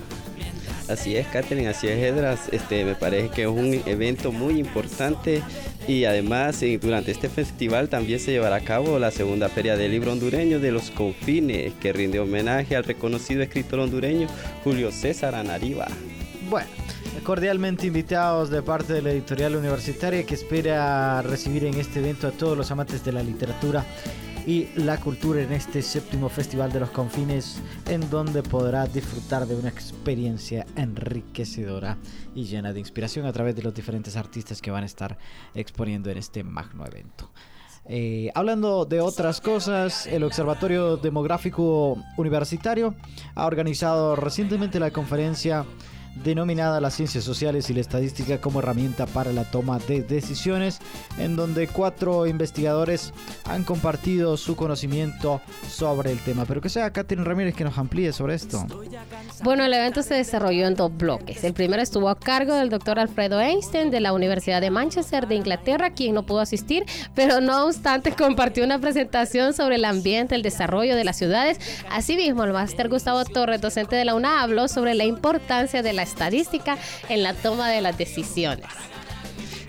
Así 0.88 1.16
es, 1.16 1.26
Catherine, 1.26 1.68
así 1.68 1.86
es, 1.86 1.98
Edras. 1.98 2.48
Este, 2.50 2.82
me 2.84 2.94
parece 2.94 3.28
que 3.28 3.42
es 3.42 3.48
un 3.48 3.82
evento 3.84 4.32
muy 4.32 4.58
importante 4.58 5.42
y 5.86 6.04
además 6.04 6.62
eh, 6.62 6.78
durante 6.80 7.10
este 7.10 7.28
festival 7.28 7.90
también 7.90 8.18
se 8.20 8.30
llevará 8.30 8.56
a 8.56 8.60
cabo 8.60 8.98
la 8.98 9.10
segunda 9.10 9.50
Feria 9.50 9.76
del 9.76 9.90
Libro 9.90 10.12
Hondureño 10.12 10.60
de 10.60 10.72
los 10.72 10.90
Confines, 10.90 11.74
que 11.74 11.92
rinde 11.92 12.20
homenaje 12.20 12.74
al 12.74 12.84
reconocido 12.84 13.42
escritor 13.42 13.80
hondureño 13.80 14.28
Julio 14.64 14.90
César 14.90 15.34
Anariba. 15.34 15.88
Bueno, 16.48 16.70
cordialmente 17.24 17.86
invitados 17.86 18.48
de 18.48 18.62
parte 18.62 18.94
de 18.94 19.02
la 19.02 19.10
editorial 19.10 19.54
universitaria 19.54 20.24
que 20.24 20.32
espera 20.32 21.20
recibir 21.20 21.66
en 21.66 21.74
este 21.74 21.98
evento 21.98 22.26
a 22.26 22.30
todos 22.30 22.56
los 22.56 22.70
amantes 22.70 23.04
de 23.04 23.12
la 23.12 23.22
literatura 23.22 23.84
y 24.46 24.68
la 24.76 24.98
cultura 24.98 25.42
en 25.42 25.52
este 25.52 25.82
séptimo 25.82 26.30
Festival 26.30 26.72
de 26.72 26.80
los 26.80 26.88
Confines, 26.88 27.60
en 27.86 28.08
donde 28.08 28.42
podrá 28.42 28.86
disfrutar 28.86 29.46
de 29.46 29.56
una 29.56 29.68
experiencia 29.68 30.64
enriquecedora 30.74 31.98
y 32.34 32.44
llena 32.44 32.72
de 32.72 32.80
inspiración 32.80 33.26
a 33.26 33.32
través 33.32 33.54
de 33.54 33.62
los 33.62 33.74
diferentes 33.74 34.16
artistas 34.16 34.62
que 34.62 34.70
van 34.70 34.84
a 34.84 34.86
estar 34.86 35.18
exponiendo 35.54 36.08
en 36.08 36.16
este 36.16 36.44
magno 36.44 36.86
evento. 36.86 37.30
Eh, 37.84 38.30
hablando 38.34 38.86
de 38.86 39.02
otras 39.02 39.42
cosas, 39.42 40.06
el 40.06 40.24
Observatorio 40.24 40.96
Demográfico 40.96 42.02
Universitario 42.16 42.94
ha 43.34 43.44
organizado 43.44 44.16
recientemente 44.16 44.80
la 44.80 44.90
conferencia 44.90 45.66
denominada 46.24 46.80
las 46.80 46.94
ciencias 46.94 47.24
sociales 47.24 47.70
y 47.70 47.74
la 47.74 47.80
estadística 47.80 48.40
como 48.40 48.60
herramienta 48.60 49.06
para 49.06 49.32
la 49.32 49.44
toma 49.44 49.78
de 49.78 50.02
decisiones, 50.02 50.78
en 51.18 51.36
donde 51.36 51.68
cuatro 51.68 52.26
investigadores 52.26 53.12
han 53.44 53.64
compartido 53.64 54.36
su 54.36 54.56
conocimiento 54.56 55.40
sobre 55.68 56.12
el 56.12 56.18
tema. 56.18 56.44
Pero 56.44 56.60
que 56.60 56.68
sea 56.68 56.92
Catherine 56.92 57.26
Ramírez 57.26 57.54
que 57.54 57.64
nos 57.64 57.78
amplíe 57.78 58.12
sobre 58.12 58.34
esto. 58.34 58.66
Bueno, 59.42 59.64
el 59.64 59.72
evento 59.72 60.02
se 60.02 60.14
desarrolló 60.14 60.66
en 60.66 60.74
dos 60.74 60.96
bloques. 60.96 61.44
El 61.44 61.52
primero 61.52 61.82
estuvo 61.82 62.08
a 62.08 62.18
cargo 62.18 62.54
del 62.54 62.68
doctor 62.68 62.98
Alfredo 62.98 63.40
Einstein 63.40 63.90
de 63.90 64.00
la 64.00 64.12
Universidad 64.12 64.60
de 64.60 64.70
Manchester 64.70 65.28
de 65.28 65.36
Inglaterra, 65.36 65.90
quien 65.90 66.14
no 66.14 66.24
pudo 66.24 66.40
asistir, 66.40 66.84
pero 67.14 67.40
no 67.40 67.66
obstante 67.66 68.12
compartió 68.12 68.64
una 68.64 68.78
presentación 68.78 69.54
sobre 69.54 69.76
el 69.76 69.84
ambiente, 69.84 70.34
el 70.34 70.42
desarrollo 70.42 70.96
de 70.96 71.04
las 71.04 71.16
ciudades. 71.16 71.58
Asimismo, 71.90 72.44
el 72.44 72.52
máster 72.52 72.88
Gustavo 72.88 73.24
Torres, 73.24 73.60
docente 73.60 73.96
de 73.96 74.04
la 74.04 74.14
UNA, 74.14 74.42
habló 74.42 74.68
sobre 74.68 74.94
la 74.94 75.04
importancia 75.04 75.82
de 75.82 75.92
la 75.92 76.02
estadística 76.08 76.78
en 77.08 77.22
la 77.22 77.34
toma 77.34 77.70
de 77.70 77.80
las 77.80 77.96
decisiones. 77.96 78.66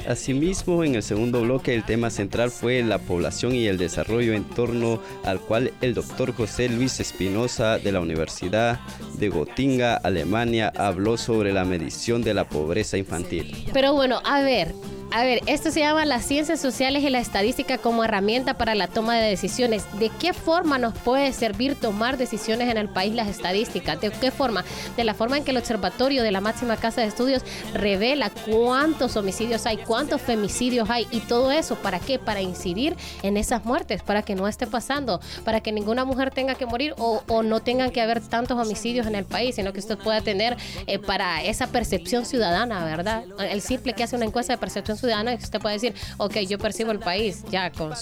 Asimismo, 0.08 0.84
en 0.84 0.96
el 0.96 1.04
segundo 1.04 1.42
bloque 1.42 1.76
el 1.76 1.84
tema 1.84 2.10
central 2.10 2.50
fue 2.50 2.82
la 2.82 2.98
población 2.98 3.54
y 3.54 3.68
el 3.68 3.78
desarrollo 3.78 4.34
en 4.34 4.44
torno 4.44 5.00
al 5.24 5.40
cual 5.40 5.72
el 5.82 5.94
doctor 5.94 6.34
José 6.34 6.68
Luis 6.70 7.00
Espinosa 7.00 7.78
de 7.78 7.92
la 7.92 8.00
Universidad 8.00 8.80
de 9.20 9.30
Gotinga, 9.30 9.96
Alemania, 9.96 10.74
habló 10.76 11.18
sobre 11.18 11.54
la 11.54 11.66
medición 11.66 12.24
de 12.24 12.34
la 12.34 12.46
pobreza 12.46 12.98
infantil. 12.98 13.68
Pero 13.72 13.94
bueno, 13.94 14.22
a 14.26 14.42
ver, 14.42 14.74
a 15.12 15.24
ver, 15.24 15.42
esto 15.48 15.72
se 15.72 15.80
llama 15.80 16.06
las 16.06 16.24
ciencias 16.26 16.60
sociales 16.60 17.04
y 17.04 17.10
la 17.10 17.20
estadística 17.20 17.80
como 17.80 18.04
herramienta 18.04 18.54
para 18.56 18.76
la 18.76 18.88
toma 18.88 19.16
de 19.18 19.28
decisiones. 19.28 19.86
¿De 19.98 20.10
qué 20.10 20.34
forma 20.34 20.78
nos 20.78 20.94
puede 20.94 21.34
servir 21.34 21.76
tomar 21.76 22.18
decisiones 22.18 22.70
en 22.70 22.78
el 22.78 22.90
país 22.90 23.16
las 23.16 23.28
estadísticas? 23.28 24.00
¿De 24.00 24.12
qué 24.12 24.30
forma? 24.30 24.64
De 24.98 25.04
la 25.04 25.16
forma 25.16 25.38
en 25.38 25.44
que 25.44 25.52
el 25.52 25.58
observatorio 25.58 26.22
de 26.22 26.32
la 26.32 26.42
máxima 26.42 26.78
casa 26.78 27.02
de 27.02 27.08
estudios 27.08 27.42
revela 27.74 28.30
cuántos 28.30 29.18
homicidios 29.18 29.66
hay, 29.66 29.78
cuántos 29.78 30.22
femicidios 30.22 30.90
hay 30.92 31.08
y 31.10 31.22
todo 31.22 31.52
eso. 31.52 31.76
¿Para 31.76 32.00
qué? 32.00 32.20
Para 32.20 32.42
incidir 32.42 32.96
en 33.24 33.38
esas 33.38 33.66
muertes, 33.66 34.04
para 34.04 34.22
que 34.22 34.36
no 34.36 34.48
esté 34.48 34.68
pasando, 34.68 35.20
para 35.44 35.62
que 35.62 35.72
ninguna 35.72 36.06
mujer 36.06 36.30
tenga 36.32 36.54
que 36.54 36.68
morir 36.68 36.94
o, 36.98 37.24
no 37.42 37.62
tengan 37.62 37.90
que 37.90 38.02
haber 38.02 38.22
tantos 38.22 38.60
homicidios 38.60 39.08
en 39.08 39.16
el 39.16 39.26
país, 39.26 39.56
sino 39.56 39.74
que 39.74 39.80
usted 39.80 39.98
pueda 39.98 40.22
tener 40.22 40.56
eh, 40.86 41.00
para 41.00 41.44
esa 41.44 41.68
percepción 41.68 42.26
ciudadana, 42.26 42.84
¿verdad? 42.86 43.24
El 43.40 43.62
simple 43.62 43.94
que 43.94 44.04
hace 44.04 44.16
una 44.16 44.26
encuesta 44.26 44.54
de 44.54 44.58
percepción 44.58 44.99
ciudadana, 45.00 45.38
que 45.38 45.44
usted 45.44 45.60
puede 45.60 45.76
decir, 45.76 45.94
ok, 46.18 46.38
yo 46.48 46.58
percibo 46.58 46.92
el 46.92 47.00
país 47.00 47.44
ya 47.50 47.72
con 47.72 47.94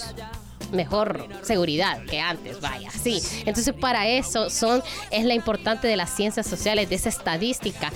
mejor 0.72 1.26
seguridad 1.42 2.04
que 2.04 2.20
antes, 2.20 2.60
vaya, 2.60 2.90
sí. 2.90 3.22
Entonces 3.46 3.74
para 3.74 4.06
eso 4.08 4.50
son 4.50 4.82
es 5.10 5.24
la 5.24 5.34
importante 5.34 5.88
de 5.88 5.96
las 5.96 6.10
ciencias 6.10 6.46
sociales, 6.46 6.88
de 6.88 6.96
esa 6.96 7.08
estadística. 7.08 7.90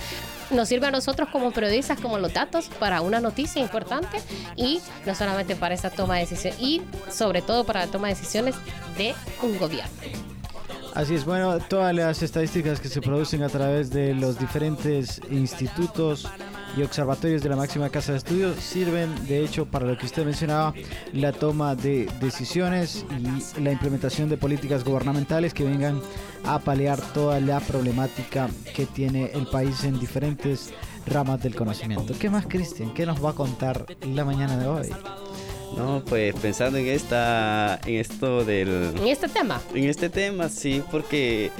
Nos 0.51 0.69
sirve 0.69 0.87
a 0.87 0.91
nosotros 0.91 1.29
como 1.29 1.51
periodistas, 1.51 1.99
como 1.99 2.19
los 2.19 2.33
datos, 2.33 2.69
para 2.79 3.01
una 3.01 3.19
noticia 3.19 3.61
importante 3.61 4.17
y 4.55 4.81
no 5.05 5.15
solamente 5.15 5.55
para 5.55 5.73
esa 5.73 5.89
toma 5.89 6.15
de 6.15 6.21
decisiones, 6.21 6.59
y 6.59 6.81
sobre 7.09 7.41
todo 7.41 7.63
para 7.63 7.85
la 7.85 7.91
toma 7.91 8.07
de 8.07 8.15
decisiones 8.15 8.55
de 8.97 9.15
un 9.41 9.57
gobierno. 9.57 9.93
Así 10.93 11.15
es, 11.15 11.25
bueno, 11.25 11.59
todas 11.59 11.95
las 11.95 12.21
estadísticas 12.21 12.79
que 12.79 12.87
se 12.87 13.01
producen 13.01 13.41
a 13.41 13.49
través 13.49 13.89
de 13.89 14.13
los 14.13 14.37
diferentes 14.37 15.21
institutos 15.31 16.27
y 16.75 16.81
observatorios 16.81 17.43
de 17.43 17.49
la 17.49 17.55
máxima 17.55 17.89
casa 17.89 18.13
de 18.13 18.17
estudios 18.17 18.55
sirven, 18.57 19.13
de 19.27 19.43
hecho, 19.43 19.65
para 19.65 19.85
lo 19.85 19.97
que 19.97 20.05
usted 20.05 20.25
mencionaba, 20.25 20.73
la 21.13 21.31
toma 21.31 21.75
de 21.75 22.09
decisiones 22.19 23.05
y 23.55 23.61
la 23.61 23.71
implementación 23.71 24.29
de 24.29 24.37
políticas 24.37 24.83
gubernamentales 24.83 25.53
que 25.53 25.63
vengan 25.63 26.01
a 26.45 26.59
paliar 26.59 26.99
toda 27.13 27.39
la 27.39 27.59
problemática 27.59 28.49
que 28.75 28.85
tiene 28.85 29.31
el 29.33 29.47
país 29.47 29.83
en 29.83 29.99
diferentes 29.99 30.71
ramas 31.05 31.41
del 31.43 31.55
conocimiento. 31.55 32.13
¿Qué 32.17 32.29
más, 32.29 32.45
Cristian? 32.47 32.93
¿Qué 32.93 33.05
nos 33.05 33.23
va 33.23 33.31
a 33.31 33.33
contar 33.33 33.85
la 34.05 34.25
mañana 34.25 34.57
de 34.57 34.67
hoy? 34.67 34.89
No, 35.77 36.03
pues 36.05 36.35
pensando 36.35 36.77
en 36.77 36.87
esta, 36.87 37.79
en 37.85 37.95
esto 37.95 38.45
del... 38.45 38.93
En 38.97 39.07
este 39.07 39.27
tema. 39.27 39.61
En 39.73 39.85
este 39.85 40.09
tema, 40.09 40.49
sí, 40.49 40.83
porque 40.91 41.51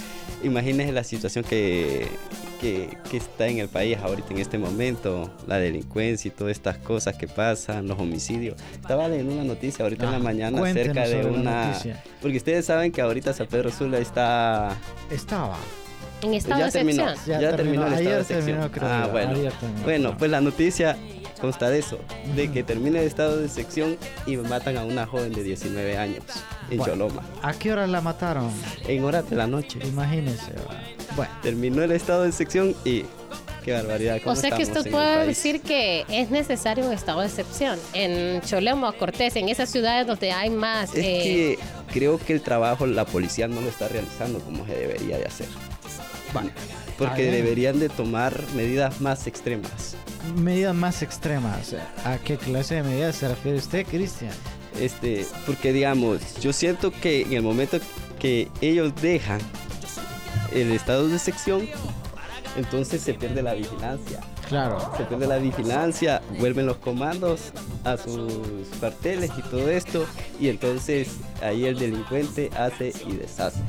imagínese 0.44 0.92
la 0.92 1.04
situación 1.04 1.44
que, 1.44 2.08
que, 2.64 3.18
está 3.18 3.48
en 3.48 3.58
el 3.60 3.68
país 3.68 3.98
ahorita 3.98 4.34
en 4.34 4.40
este 4.40 4.58
momento, 4.58 5.30
la 5.48 5.58
delincuencia 5.58 6.30
y 6.30 6.32
todas 6.32 6.52
estas 6.52 6.78
cosas 6.78 7.16
que 7.16 7.28
pasan, 7.28 7.88
los 7.88 8.00
homicidios. 8.00 8.56
Estaba 8.74 9.08
leyendo 9.10 9.34
una 9.34 9.44
noticia 9.44 9.84
ahorita 9.84 10.06
en 10.06 10.12
la 10.12 10.18
ah, 10.18 10.20
mañana 10.22 10.64
acerca 10.64 11.08
de 11.08 11.26
una... 11.26 11.78
Porque 12.22 12.38
ustedes 12.38 12.66
saben 12.66 12.92
que 12.92 13.02
ahorita 13.02 13.34
San 13.34 13.48
Pedro 13.48 13.70
Sula 13.70 14.00
está... 14.00 14.78
Estaba. 15.12 15.58
En 16.22 16.34
estado 16.34 16.60
ya 16.62 16.66
de 16.68 16.72
terminó, 16.72 17.06
Ya, 17.28 17.56
terminó, 17.56 17.88
el 17.88 17.94
estado 17.94 18.18
de 18.18 18.24
sección. 18.24 18.72
ah, 18.82 19.10
bueno. 19.12 19.52
bueno, 19.84 20.18
pues 20.18 20.32
la 20.32 20.40
noticia 20.40 20.98
consta 21.44 21.70
de 21.70 21.80
eso, 21.80 22.00
de 22.38 22.50
que 22.50 22.64
termina 22.64 23.02
el 23.02 23.06
estado 23.06 23.36
de 23.36 23.50
sección 23.50 23.98
y 24.26 24.38
matan 24.38 24.78
a 24.78 24.86
una 24.86 25.06
joven 25.06 25.34
de 25.34 25.44
19 25.44 25.98
años 25.98 26.24
en 26.70 26.80
Choloma. 26.82 27.22
¿A 27.42 27.52
qué 27.52 27.74
hora 27.74 27.86
la 27.86 28.00
mataron? 28.00 28.50
En 28.88 29.04
horas 29.04 29.30
de 29.30 29.36
la 29.36 29.46
noche. 29.46 29.78
Imagínense. 29.86 30.54
Bueno. 31.18 31.34
Terminó 31.42 31.84
el 31.84 31.92
estado 31.92 32.24
de 32.24 32.32
sección 32.32 32.74
y 32.86 33.04
Qué 33.66 33.74
barbaridad. 33.74 34.20
O 34.26 34.36
sea 34.38 34.52
que 34.52 34.64
usted 34.64 34.90
puede 34.90 35.28
decir 35.28 35.62
que 35.62 36.06
es 36.10 36.30
necesario 36.30 36.86
un 36.86 36.94
estado 36.94 37.22
de 37.22 37.28
excepción. 37.28 37.78
En 37.94 38.42
Choloma, 38.42 38.94
Cortés, 38.94 39.36
en 39.36 39.50
esas 39.50 39.70
ciudades 39.70 40.06
donde 40.06 40.32
hay 40.32 40.50
más... 40.50 40.90
Es 40.90 40.96
que 40.96 41.54
eh, 41.54 41.60
creo 41.92 42.20
que 42.20 42.34
el 42.34 42.42
trabajo 42.42 42.86
la 42.86 43.06
policía 43.06 43.48
no 43.48 43.62
lo 43.62 43.70
está 43.70 43.88
realizando 43.88 44.40
como 44.40 44.66
se 44.66 44.76
debería 44.76 45.18
de 45.18 45.26
hacer. 45.26 45.48
Bueno, 46.34 46.52
porque 46.98 47.32
deberían 47.32 47.80
de 47.80 47.90
tomar 47.90 48.42
medidas 48.56 49.02
más 49.02 49.28
extremas 49.28 49.96
medidas 50.36 50.76
más 50.76 51.02
extremas. 51.02 51.76
¿A 52.04 52.18
qué 52.18 52.38
clase 52.38 52.76
de 52.76 52.84
medidas 52.84 53.16
se 53.16 53.28
refiere 53.28 53.58
usted, 53.58 53.86
Cristian? 53.86 54.32
Este, 54.80 55.26
porque 55.46 55.74
digamos, 55.74 56.40
yo 56.40 56.54
siento 56.54 56.92
que 56.92 57.22
en 57.22 57.34
el 57.34 57.42
momento 57.44 57.78
que 58.20 58.50
ellos 58.62 58.94
dejan 59.02 59.40
el 60.52 60.72
estado 60.72 61.08
de 61.08 61.20
sección, 61.20 61.68
entonces 62.56 63.02
se 63.02 63.14
pierde 63.14 63.42
la 63.42 63.54
vigilancia. 63.54 64.22
Claro. 64.54 64.78
Se 64.96 65.06
pierde 65.06 65.26
la 65.26 65.38
vigilancia, 65.38 66.22
vuelven 66.38 66.68
los 66.68 66.78
comandos 66.78 67.52
a 67.84 67.98
sus 67.98 68.68
cuarteles 68.80 69.32
y 69.36 69.42
todo 69.42 69.68
esto, 69.68 70.06
y 70.40 70.50
entonces 70.50 71.18
ahí 71.42 71.66
el 71.66 71.80
delincuente 71.80 72.52
hace 72.56 72.94
y 73.08 73.14
deshace. 73.14 73.60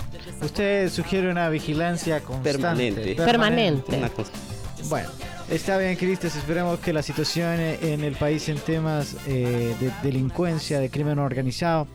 Usted 0.43 0.91
sugiere 0.91 1.31
una 1.31 1.49
vigilancia 1.49 2.21
constante. 2.21 2.59
Permanente. 2.59 3.15
Permanente. 3.15 4.11
Bueno, 4.91 5.09
Está 5.51 5.79
bien, 5.79 5.97
Cristes. 5.97 6.37
Esperemos 6.37 6.79
que 6.81 6.93
la 6.93 7.03
situación 7.03 7.61
en 7.61 8.05
el 8.05 8.15
país 8.17 8.49
en 8.51 8.59
temas 8.59 9.17
eh, 9.27 9.75
de 9.81 9.91
delincuencia, 10.03 10.81
de 10.81 10.91
crimen 10.91 11.19
organizado. 11.19 11.87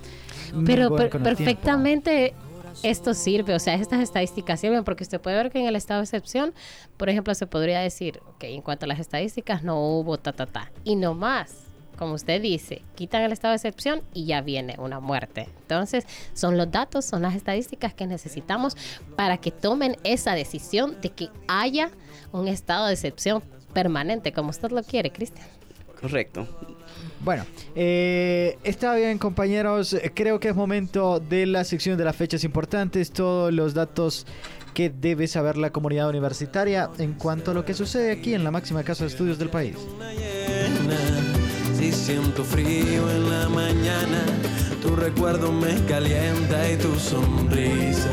Pero 0.66 0.96
perfectamente 0.96 2.34
esto 2.84 3.14
sirve, 3.14 3.54
o 3.56 3.60
sea, 3.60 3.76
estas 3.76 4.02
estadísticas 4.02 4.60
sirven 4.60 4.84
porque 4.84 5.04
usted 5.04 5.20
puede 5.20 5.36
ver 5.36 5.52
que 5.52 5.60
en 5.60 5.68
el 5.68 5.76
estado 5.76 6.00
de 6.00 6.06
excepción, 6.06 6.54
por 6.98 7.10
ejemplo, 7.10 7.34
se 7.36 7.48
podría 7.48 7.80
decir 7.80 8.22
que 8.40 8.54
en 8.54 8.62
cuanto 8.62 8.86
a 8.86 8.88
las 8.88 9.00
estadísticas 9.00 9.64
no 9.64 9.80
hubo 9.80 10.18
ta 10.18 10.34
ta 10.34 10.46
ta 10.46 10.72
y 10.84 10.96
no 10.96 11.14
más. 11.14 11.66
Como 11.98 12.14
usted 12.14 12.42
dice, 12.42 12.82
quitan 12.96 13.24
el 13.24 13.34
estado 13.34 13.52
de 13.52 13.58
excepción 13.58 14.02
y 14.14 14.26
ya 14.26 14.40
viene 14.40 14.76
una 14.80 15.02
muerte. 15.02 15.50
Entonces, 15.62 16.06
son 16.34 16.56
los 16.56 16.72
datos, 16.72 17.04
son 17.04 17.22
las 17.22 17.36
estadísticas 17.36 17.94
que 17.94 18.08
necesitamos 18.08 18.78
para 19.18 19.36
que 19.36 19.52
tomen 19.52 19.98
esa 20.06 20.34
decisión 20.34 21.02
de 21.02 21.10
que 21.10 21.30
haya 21.50 21.92
un 22.32 22.48
estado 22.48 22.88
de 22.88 22.94
excepción 22.94 23.44
permanente, 23.74 24.32
como 24.32 24.52
usted 24.52 24.72
lo 24.72 24.82
quiere, 24.84 25.12
Cristian. 25.12 25.46
Correcto. 26.02 26.48
Bueno, 27.22 27.46
eh, 27.76 28.58
está 28.64 28.96
bien 28.96 29.18
compañeros, 29.18 29.96
creo 30.14 30.40
que 30.40 30.50
es 30.50 30.56
momento 30.56 31.20
de 31.20 31.46
la 31.46 31.64
sección 31.66 31.98
de 31.98 32.06
las 32.06 32.16
fechas 32.16 32.44
importantes, 32.44 33.12
todos 33.12 33.54
los 33.54 33.74
datos 33.74 34.26
que 34.74 34.90
debe 34.90 35.28
saber 35.28 35.58
la 35.58 35.72
comunidad 35.72 36.10
universitaria 36.10 36.90
en 36.98 37.14
cuanto 37.14 37.52
a 37.52 37.54
lo 37.54 37.66
que 37.66 37.74
sucede 37.74 38.12
aquí 38.12 38.34
en 38.34 38.44
la 38.44 38.52
máxima 38.52 38.84
casa 38.84 39.04
de 39.04 39.10
estudios 39.10 39.38
del 39.38 39.50
país. 39.50 39.76
Si 41.78 41.92
siento 41.92 42.44
frío 42.44 43.10
en 43.10 43.30
la 43.30 43.50
mañana, 43.50 44.24
tu 44.82 44.96
recuerdo 44.96 45.52
me 45.52 45.76
calienta 45.86 46.72
y 46.72 46.78
tu 46.78 46.96
sonrisa 46.98 48.10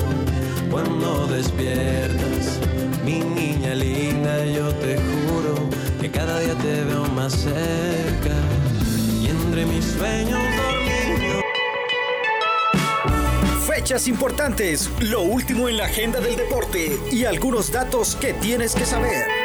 cuando 0.71 1.27
despiertas 1.29 2.61
mi 3.05 3.21
niña 3.21 3.75
linda, 3.75 4.45
yo 4.47 4.69
te 4.75 4.97
juro 4.97 5.76
que 6.01 6.11
cada 6.11 6.41
día 6.41 6.55
te 6.55 6.85
veo 6.85 7.05
más 7.07 7.33
cerca 7.33 8.35
y 9.21 9.29
entre 9.29 9.65
mis 9.67 9.85
sueños 9.85 10.41
dormidos. 10.57 11.45
Fechas 13.67 14.09
importantes, 14.09 14.91
lo 15.01 15.23
último 15.23 15.69
en 15.69 15.77
la 15.77 15.85
agenda 15.85 16.21
del 16.21 16.37
deporte 16.37 16.99
y 17.11 17.25
algunos 17.25 17.71
datos 17.71 18.17
que 18.17 18.33
tienes 18.35 18.75
que 18.75 18.85
saber. 18.85 19.36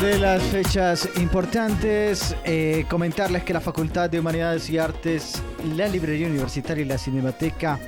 De 0.00 0.18
las 0.18 0.42
fechas 0.44 1.08
importantes, 1.16 2.34
eh, 2.44 2.84
comentarles 2.88 3.44
que 3.44 3.52
la 3.52 3.60
Facultad 3.60 4.08
de 4.08 4.20
Humanidades 4.20 4.68
y 4.70 4.78
Artes, 4.78 5.42
la 5.76 5.88
Librería 5.88 6.26
Universitaria 6.26 6.84
y 6.84 6.88
la 6.88 6.98
Cinemateca 6.98 7.78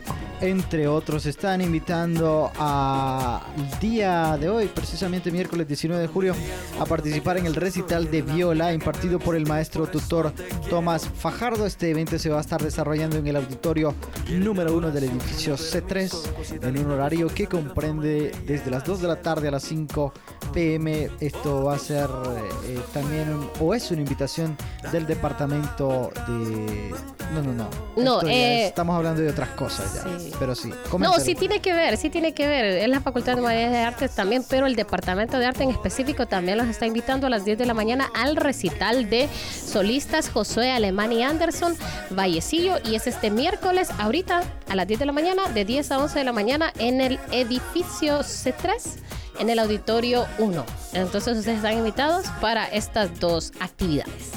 entre 0.41 0.87
otros, 0.87 1.25
están 1.25 1.63
invitando 1.63 2.51
al 2.59 3.41
día 3.81 4.37
de 4.39 4.51
hoy, 4.51 4.67
precisamente 4.67 5.31
miércoles 5.31 5.67
19 5.67 6.03
de 6.03 6.09
julio, 6.09 6.35
a 6.79 6.85
participar 6.85 7.39
en 7.39 7.47
el 7.47 7.55
recital 7.55 8.11
de 8.11 8.21
viola 8.23 8.73
impartido 8.75 9.19
por 9.19 9.35
el 9.35 9.47
maestro 9.47 9.87
tutor 9.87 10.33
Tomás 10.69 11.09
Fajardo. 11.09 11.65
Este 11.65 11.91
evento 11.91 12.19
se 12.19 12.29
va 12.29 12.39
a 12.39 12.43
estar 12.43 12.63
desarrollando 12.63 13.17
en 13.17 13.27
el 13.27 13.37
auditorio 13.37 13.95
número 14.31 14.77
1 14.77 14.91
del 14.91 15.05
edificio 15.05 15.57
C3 15.57 16.63
en 16.63 16.79
un 16.85 16.91
horario 16.91 17.29
que 17.29 17.47
comprende 17.47 18.33
desde 18.47 18.71
las 18.71 18.85
2 18.85 19.01
de 19.01 19.09
la 19.09 19.23
tarde 19.23 19.49
a 19.49 19.53
las 19.53 19.63
5 19.63 20.13
pm. 20.53 21.11
Esto 21.21 21.65
va 21.65 21.75
a 21.75 21.79
ser 21.79 22.09
eh, 22.65 22.81
también, 22.93 23.49
o 23.61 23.75
es 23.75 23.91
una 23.91 24.03
invitación 24.03 24.57
del 24.93 25.07
departamento 25.07 26.11
de... 26.27 26.95
No, 27.35 27.43
no, 27.43 27.53
no. 27.53 27.69
No, 27.97 28.23
eh, 28.29 28.67
estamos 28.67 28.97
hablando 28.97 29.21
de 29.21 29.31
otras 29.31 29.49
cosas 29.51 29.95
ya 29.95 30.05
pero 30.39 30.55
sí. 30.55 30.71
No, 30.99 31.19
sí 31.19 31.35
tiene 31.35 31.61
que 31.61 31.73
ver, 31.73 31.97
sí 31.97 32.11
tiene 32.11 32.35
que 32.35 32.47
ver. 32.47 32.65
Es 32.65 32.89
la 32.89 33.01
Facultad 33.01 33.35
de 33.35 33.41
Humanidades 33.41 33.73
de 33.73 33.79
Artes 33.79 34.15
también, 34.15 34.45
pero 34.49 34.67
el 34.67 34.77
Departamento 34.77 35.39
de 35.39 35.47
Arte 35.47 35.65
en 35.65 35.71
específico 35.71 36.27
también 36.27 36.59
los 36.59 36.67
está 36.69 36.87
invitando 36.87 37.27
a 37.27 37.31
las 37.31 37.45
10 37.45 37.59
de 37.59 37.67
la 37.67 37.75
mañana 37.75 38.11
al 38.15 38.37
recital 38.37 39.09
de 39.11 39.29
solistas 39.31 40.31
Josué 40.31 40.73
Alemán 40.73 41.13
y 41.13 41.23
Anderson 41.23 41.75
Vallecillo. 42.11 42.77
Y 42.85 42.95
es 42.95 43.07
este 43.07 43.31
miércoles, 43.31 43.89
ahorita 43.99 44.43
a 44.69 44.77
las 44.77 44.87
10 44.87 45.01
de 45.01 45.07
la 45.07 45.13
mañana, 45.13 45.49
de 45.49 45.65
10 45.65 45.93
a 45.93 45.99
11 45.99 46.19
de 46.19 46.25
la 46.25 46.33
mañana, 46.33 46.73
en 46.79 47.01
el 47.01 47.19
edificio 47.33 48.21
C3 48.21 49.06
en 49.39 49.51
el 49.51 49.59
auditorio 49.59 50.27
1. 50.39 50.65
Entonces 50.93 51.39
ustedes 51.39 51.59
están 51.59 51.79
invitados 51.79 52.27
para 52.41 52.67
estas 52.67 53.19
dos 53.21 53.53
actividades. 53.61 54.33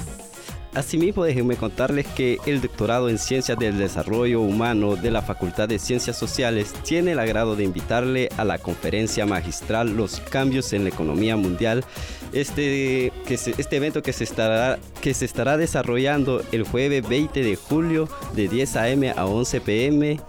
Asimismo, 0.75 1.23
déjenme 1.23 1.55
contarles 1.55 2.05
que 2.05 2.38
el 2.45 2.62
doctorado 2.62 3.09
en 3.09 3.17
Ciencias 3.17 3.57
del 3.57 3.79
Desarrollo 3.79 4.39
Humano 4.39 4.95
de 4.95 5.09
la 5.09 5.23
Facultad 5.23 5.67
de 5.67 5.79
Ciencias 5.79 6.15
Sociales 6.15 6.73
tiene 6.83 7.13
el 7.13 7.19
agrado 7.19 7.55
de 7.55 7.63
invitarle 7.63 8.29
a 8.38 8.45
la 8.45 8.59
conferencia 8.59 9.25
magistral 9.25 9.97
Los 9.97 10.19
cambios 10.19 10.71
en 10.73 10.83
la 10.83 10.89
economía 10.89 11.35
mundial. 11.35 11.83
Este, 12.33 13.12
que 13.25 13.33
este 13.33 13.75
evento 13.75 14.03
que 14.03 14.13
se, 14.13 14.23
estará, 14.23 14.77
que 15.01 15.15
se 15.15 15.25
estará 15.25 15.57
desarrollando 15.57 16.43
el 16.51 16.63
jueves 16.63 17.07
20 17.09 17.41
de 17.41 17.55
julio 17.55 18.07
de 18.35 18.47
10 18.47 18.75
a.m. 18.75 19.09
a 19.09 19.25
11 19.25 19.62
p.m. 19.62 20.19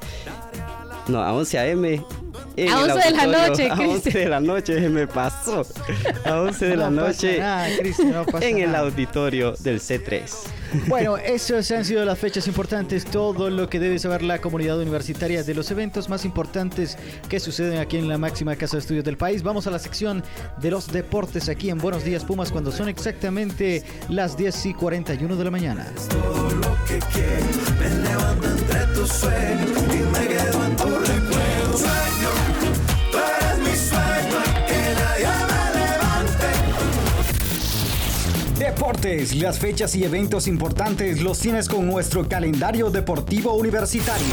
No, 1.08 1.22
a 1.22 1.34
11 1.34 1.58
a.m 1.58 2.02
a 2.68 2.82
11 2.82 2.98
de 2.98 3.10
la 3.12 3.26
noche, 3.26 3.68
A 3.70 3.74
11 3.74 4.10
de 4.10 4.28
la 4.28 4.40
noche 4.40 4.88
me 4.88 5.06
pasó. 5.06 5.66
A 6.24 6.40
11 6.40 6.66
de 6.66 6.76
la 6.76 6.90
noche 6.90 7.40
en 8.40 8.58
el 8.58 8.74
auditorio 8.74 9.52
del 9.60 9.80
C3. 9.80 10.22
Bueno, 10.86 11.16
esas 11.24 11.70
han 11.70 11.84
sido 11.84 12.04
las 12.04 12.18
fechas 12.18 12.46
importantes, 12.46 13.04
todo 13.04 13.50
lo 13.50 13.68
que 13.68 13.80
debe 13.80 13.98
saber 13.98 14.22
la 14.22 14.40
comunidad 14.40 14.78
universitaria 14.78 15.42
de 15.42 15.54
los 15.54 15.70
eventos 15.70 16.08
más 16.08 16.24
importantes 16.24 16.96
que 17.28 17.40
suceden 17.40 17.78
aquí 17.78 17.96
en 17.96 18.08
la 18.08 18.18
máxima 18.18 18.56
casa 18.56 18.76
de 18.76 18.80
estudios 18.80 19.04
del 19.04 19.16
país. 19.16 19.42
Vamos 19.42 19.66
a 19.66 19.70
la 19.70 19.78
sección 19.78 20.22
de 20.60 20.70
los 20.70 20.92
deportes 20.92 21.48
aquí 21.48 21.70
en 21.70 21.78
Buenos 21.78 22.04
Días 22.04 22.24
Pumas 22.24 22.52
cuando 22.52 22.70
son 22.72 22.88
exactamente 22.88 23.82
las 24.08 24.36
10 24.36 24.66
y 24.66 24.74
41 24.74 25.36
de 25.36 25.44
la 25.44 25.50
mañana. 25.50 25.86
Todo 26.08 26.50
lo 26.50 26.76
que 26.84 27.00
me 27.78 27.90
entre 28.48 28.86
tu 28.94 29.06
sueño 29.06 29.66
y 29.86 30.18
me 30.18 30.26
quedo 30.28 30.64
en 30.64 30.76
tu 30.76 31.29
Deportes, 38.58 39.34
las 39.34 39.58
fechas 39.58 39.94
y 39.94 40.04
eventos 40.04 40.46
importantes 40.46 41.20
los 41.22 41.38
tienes 41.38 41.68
con 41.68 41.86
nuestro 41.86 42.28
calendario 42.28 42.90
deportivo 42.90 43.54
universitario. 43.54 44.26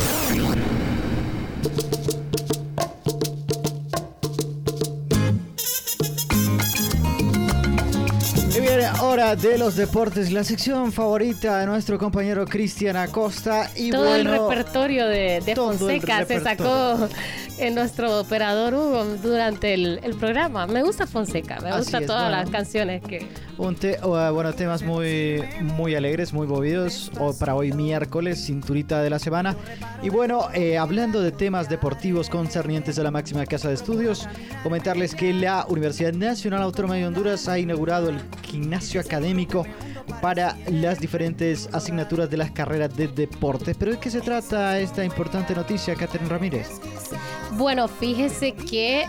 Hora 9.17 9.35
de 9.35 9.57
los 9.57 9.75
deportes, 9.75 10.31
la 10.31 10.43
sección 10.43 10.91
favorita 10.91 11.61
de 11.61 11.65
nuestro 11.65 11.97
compañero 11.97 12.45
Cristian 12.45 12.95
Acosta. 12.95 13.71
Y 13.75 13.89
Todo 13.89 14.13
el 14.13 14.25
repertorio 14.25 15.07
de, 15.07 15.41
de 15.43 15.55
Fonseca 15.55 16.23
se 16.23 16.39
sacó 16.39 17.09
en 17.57 17.75
nuestro 17.75 18.19
operador 18.19 18.73
Hugo 18.73 19.03
durante 19.21 19.73
el, 19.73 19.99
el 20.03 20.15
programa. 20.15 20.67
Me 20.67 20.83
gusta 20.83 21.07
Fonseca, 21.07 21.59
me 21.61 21.75
gustan 21.77 22.05
todas 22.05 22.29
bueno. 22.29 22.37
las 22.37 22.49
canciones 22.49 23.01
que... 23.03 23.27
Un 23.57 23.75
te- 23.75 23.99
uh, 24.03 24.31
bueno, 24.33 24.53
temas 24.53 24.83
muy, 24.83 25.43
muy 25.61 25.95
alegres, 25.95 26.31
muy 26.31 26.45
movidos 26.45 27.11
o 27.19 27.33
para 27.33 27.55
hoy 27.55 27.71
miércoles, 27.71 28.45
cinturita 28.45 29.01
de 29.01 29.09
la 29.09 29.17
semana. 29.17 29.55
Y 30.03 30.09
bueno, 30.09 30.47
eh, 30.53 30.77
hablando 30.77 31.21
de 31.21 31.31
temas 31.31 31.67
deportivos 31.67 32.29
concernientes 32.29 32.99
a 32.99 33.03
la 33.03 33.09
máxima 33.09 33.45
casa 33.45 33.69
de 33.69 33.73
estudios, 33.73 34.27
comentarles 34.61 35.15
que 35.15 35.33
la 35.33 35.65
Universidad 35.69 36.13
Nacional 36.13 36.61
Autónoma 36.61 36.95
de 36.95 37.07
Honduras 37.07 37.47
ha 37.47 37.57
inaugurado 37.57 38.09
el 38.09 38.19
gimnasio 38.43 39.01
académico 39.01 39.65
para 40.21 40.55
las 40.71 40.99
diferentes 40.99 41.67
asignaturas 41.73 42.29
de 42.29 42.37
las 42.37 42.51
carreras 42.51 42.95
de 42.95 43.07
deporte. 43.07 43.75
Pero 43.77 43.91
¿de 43.91 43.99
qué 43.99 44.11
se 44.11 44.21
trata 44.21 44.79
esta 44.79 45.03
importante 45.03 45.55
noticia, 45.55 45.95
Catherine 45.95 46.29
Ramírez? 46.29 46.79
Bueno, 47.57 47.87
fíjese 47.87 48.53
que 48.53 49.07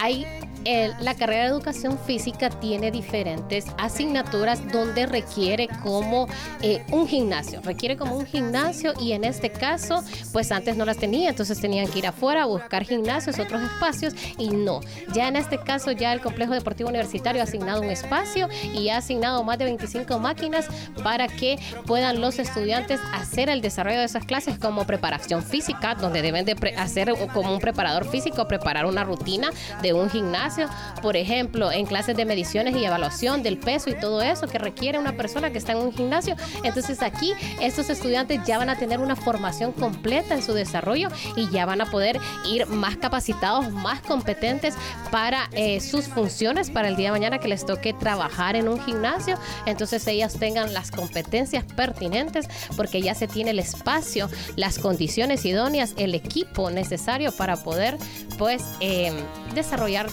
hay 0.00 0.26
la 0.64 1.14
carrera 1.14 1.44
de 1.44 1.48
educación 1.48 1.98
física 1.98 2.50
tiene 2.50 2.90
diferentes 2.90 3.66
asignaturas 3.78 4.60
donde 4.72 5.06
requiere 5.06 5.68
como 5.82 6.28
eh, 6.60 6.84
un 6.90 7.06
gimnasio, 7.06 7.60
requiere 7.62 7.96
como 7.96 8.16
un 8.16 8.26
gimnasio 8.26 8.92
y 9.00 9.12
en 9.12 9.24
este 9.24 9.50
caso, 9.50 10.02
pues 10.32 10.52
antes 10.52 10.76
no 10.76 10.84
las 10.84 10.96
tenía, 10.96 11.30
entonces 11.30 11.60
tenían 11.60 11.88
que 11.88 12.00
ir 12.00 12.06
afuera 12.06 12.42
a 12.44 12.46
buscar 12.46 12.84
gimnasios, 12.84 13.38
otros 13.38 13.62
espacios 13.62 14.14
y 14.38 14.48
no. 14.50 14.80
Ya 15.14 15.28
en 15.28 15.36
este 15.36 15.58
caso 15.58 15.92
ya 15.92 16.12
el 16.12 16.20
complejo 16.20 16.52
deportivo 16.52 16.88
universitario 16.88 17.40
ha 17.40 17.44
asignado 17.44 17.80
un 17.80 17.90
espacio 17.90 18.48
y 18.74 18.88
ha 18.88 18.98
asignado 18.98 19.42
más 19.44 19.58
de 19.58 19.64
25 19.64 20.18
máquinas 20.18 20.66
para 21.02 21.28
que 21.28 21.58
puedan 21.86 22.20
los 22.20 22.38
estudiantes 22.38 23.00
hacer 23.12 23.48
el 23.48 23.60
desarrollo 23.60 23.98
de 23.98 24.04
esas 24.04 24.24
clases 24.24 24.58
como 24.58 24.86
preparación 24.86 25.42
física, 25.42 25.94
donde 25.94 26.22
deben 26.22 26.44
de 26.44 26.52
hacer 26.76 27.12
como 27.32 27.52
un 27.52 27.60
preparador 27.60 28.08
físico, 28.08 28.46
preparar 28.46 28.86
una 28.86 29.04
rutina 29.04 29.50
de 29.82 29.92
un 29.92 30.10
gimnasio, 30.10 30.51
por 31.00 31.16
ejemplo, 31.16 31.72
en 31.72 31.86
clases 31.86 32.16
de 32.16 32.24
mediciones 32.24 32.76
y 32.76 32.84
evaluación 32.84 33.42
del 33.42 33.58
peso 33.58 33.90
y 33.90 33.94
todo 33.94 34.22
eso 34.22 34.46
que 34.46 34.58
requiere 34.58 34.98
una 34.98 35.16
persona 35.16 35.50
que 35.50 35.58
está 35.58 35.72
en 35.72 35.78
un 35.78 35.92
gimnasio. 35.92 36.36
Entonces 36.62 37.02
aquí 37.02 37.32
estos 37.60 37.90
estudiantes 37.90 38.40
ya 38.46 38.58
van 38.58 38.70
a 38.70 38.76
tener 38.76 39.00
una 39.00 39.16
formación 39.16 39.72
completa 39.72 40.34
en 40.34 40.42
su 40.42 40.52
desarrollo 40.52 41.08
y 41.36 41.48
ya 41.50 41.66
van 41.66 41.80
a 41.80 41.86
poder 41.86 42.18
ir 42.46 42.66
más 42.66 42.96
capacitados, 42.96 43.70
más 43.70 44.00
competentes 44.00 44.74
para 45.10 45.48
eh, 45.52 45.80
sus 45.80 46.06
funciones 46.08 46.70
para 46.70 46.88
el 46.88 46.96
día 46.96 47.08
de 47.08 47.12
mañana 47.12 47.38
que 47.38 47.48
les 47.48 47.64
toque 47.64 47.92
trabajar 47.92 48.56
en 48.56 48.68
un 48.68 48.80
gimnasio. 48.82 49.38
Entonces 49.66 50.06
ellas 50.06 50.34
tengan 50.38 50.72
las 50.72 50.90
competencias 50.90 51.64
pertinentes 51.64 52.48
porque 52.76 53.00
ya 53.00 53.14
se 53.14 53.28
tiene 53.28 53.50
el 53.50 53.58
espacio, 53.58 54.28
las 54.56 54.78
condiciones 54.78 55.44
idóneas, 55.44 55.94
el 55.96 56.14
equipo 56.14 56.70
necesario 56.70 57.32
para 57.32 57.56
poder 57.56 57.96
pues 58.38 58.64
eh, 58.80 59.12
desarrollar 59.54 60.08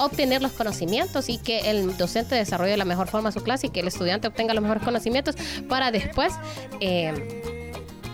obtener 0.00 0.42
los 0.42 0.52
conocimientos 0.52 1.28
y 1.28 1.38
que 1.38 1.70
el 1.70 1.96
docente 1.96 2.34
desarrolle 2.34 2.72
de 2.72 2.76
la 2.76 2.84
mejor 2.84 3.08
forma 3.08 3.30
su 3.32 3.42
clase 3.42 3.68
y 3.68 3.70
que 3.70 3.80
el 3.80 3.88
estudiante 3.88 4.28
obtenga 4.28 4.54
los 4.54 4.62
mejores 4.62 4.82
conocimientos 4.82 5.36
para 5.68 5.90
después 5.90 6.32
eh, 6.80 7.42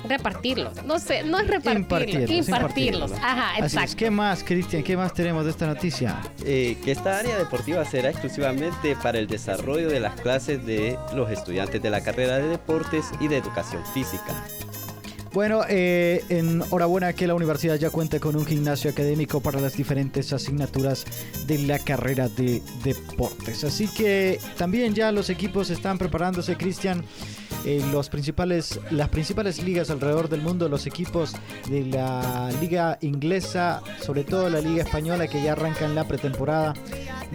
repartirlos. 0.09 0.85
No 0.85 0.99
sé, 0.99 1.23
no 1.25 1.39
es 1.39 1.49
repartirlos, 1.49 1.83
Impartirlos, 1.83 2.31
impartirlos. 2.49 3.11
impartirlos. 3.11 3.13
Ajá, 3.13 3.51
Así 3.55 3.65
es. 3.67 3.73
exacto. 3.75 3.97
¿Qué 3.97 4.11
más, 4.11 4.45
Cristian? 4.45 4.83
¿Qué 4.83 4.97
más 4.97 5.13
tenemos 5.15 5.45
de 5.45 5.51
esta 5.51 5.67
noticia? 5.67 6.21
Eh, 6.45 6.77
que 6.85 6.93
esta 6.93 7.19
área 7.19 7.37
deportiva 7.39 7.85
será 7.85 8.11
exclusivamente 8.11 8.97
para 9.03 9.19
el 9.19 9.27
desarrollo 9.27 9.89
de 9.89 10.01
las 10.01 10.21
clases 10.21 10.65
de 10.65 10.97
los 11.15 11.31
estudiantes 11.31 11.83
de 11.83 11.91
la 11.91 12.03
carrera 12.03 12.39
de 12.39 12.49
deportes 12.49 13.07
y 13.21 13.29
de 13.29 13.37
educación 13.39 13.83
física. 13.95 14.45
Bueno, 15.37 15.65
eh, 15.69 16.25
enhorabuena 16.31 17.13
que 17.13 17.27
la 17.27 17.35
universidad 17.35 17.75
ya 17.75 17.91
cuenta 17.91 18.19
con 18.19 18.37
un 18.37 18.47
gimnasio 18.47 18.91
académico 18.91 19.43
para 19.43 19.61
las 19.61 19.77
diferentes 19.77 20.33
asignaturas 20.33 21.05
de 21.47 21.59
la 21.59 21.79
carrera 21.79 22.31
de 22.31 22.63
deportes. 22.83 23.63
Así 23.63 23.87
que 23.87 24.41
también 24.57 24.95
ya 24.95 25.13
los 25.13 25.29
equipos 25.29 25.69
están 25.69 25.99
preparándose, 25.99 26.57
Cristian. 26.57 27.05
En 27.67 27.93
los 27.93 28.09
principales, 28.09 28.81
las 28.91 29.11
principales 29.11 29.63
ligas 29.63 29.91
alrededor 29.91 30.31
del 30.31 30.41
mundo, 30.41 30.71
los 30.71 30.87
equipos 30.87 31.35
de 31.69 31.85
la 31.85 32.51
liga 32.59 32.97
inglesa, 33.03 33.83
sobre 34.01 34.25
todo 34.25 34.49
la 34.49 34.63
liga 34.63 34.85
española 34.85 35.29
que 35.29 35.43
ya 35.43 35.53
arrancan 35.53 35.95
la 35.95 36.09
pretemporada 36.09 36.73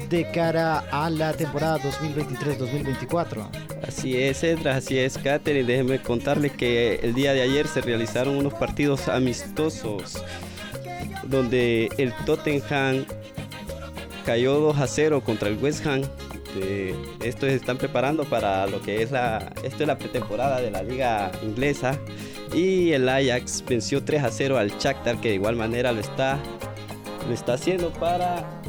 de 0.09 0.31
cara 0.31 0.85
a 0.91 1.07
la 1.11 1.33
temporada 1.33 1.77
2023-2024. 1.77 3.70
Así 3.91 4.17
es, 4.17 4.41
Edra, 4.45 4.77
así 4.77 4.97
es, 4.97 5.17
Katherine. 5.17 5.67
Déjeme 5.67 6.01
contarle 6.01 6.49
que 6.49 6.95
el 7.03 7.13
día 7.13 7.33
de 7.33 7.41
ayer 7.41 7.67
se 7.67 7.81
realizaron 7.81 8.37
unos 8.37 8.53
partidos 8.53 9.09
amistosos 9.09 10.23
donde 11.23 11.89
el 11.97 12.13
Tottenham 12.25 13.05
cayó 14.25 14.59
2 14.61 14.77
a 14.77 14.87
0 14.87 15.21
contra 15.25 15.49
el 15.49 15.57
West 15.57 15.85
Ham. 15.85 16.03
Eh, 16.55 16.95
estos 17.21 17.49
están 17.49 17.77
preparando 17.77 18.23
para 18.23 18.65
lo 18.65 18.81
que 18.81 19.01
es 19.01 19.11
la, 19.11 19.51
esto 19.61 19.83
es 19.83 19.87
la 19.87 19.97
pretemporada 19.97 20.61
de 20.61 20.71
la 20.71 20.83
liga 20.83 21.29
inglesa. 21.43 21.99
Y 22.53 22.93
el 22.93 23.09
Ajax 23.09 23.61
venció 23.67 24.05
3 24.05 24.23
a 24.23 24.31
0 24.31 24.57
al 24.57 24.69
Shakhtar, 24.77 25.19
que 25.19 25.27
de 25.27 25.35
igual 25.35 25.57
manera 25.57 25.91
lo 25.91 25.99
está, 25.99 26.39
lo 27.27 27.33
está 27.33 27.55
haciendo 27.55 27.91
para 27.91 28.60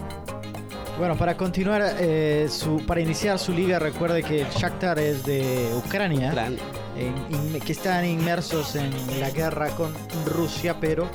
Bueno, 0.99 1.17
para 1.17 1.37
continuar, 1.37 1.97
eh, 1.99 2.47
su, 2.51 2.85
para 2.87 3.01
iniciar 3.01 3.39
su 3.39 3.53
liga, 3.53 3.79
recuerde 3.79 4.23
que 4.23 4.43
el 4.43 4.49
Shakhtar 4.51 4.99
es 4.99 5.25
de 5.25 5.71
Ucrania, 5.77 6.31
en- 6.97 7.17
in- 7.35 7.61
que 7.61 7.73
están 7.73 8.05
inmersos 8.05 8.77
en 8.77 8.91
la 9.19 9.31
guerra 9.31 9.69
con 9.71 9.93
Rusia, 10.27 10.77
pero 10.81 11.05
eh, 11.07 11.09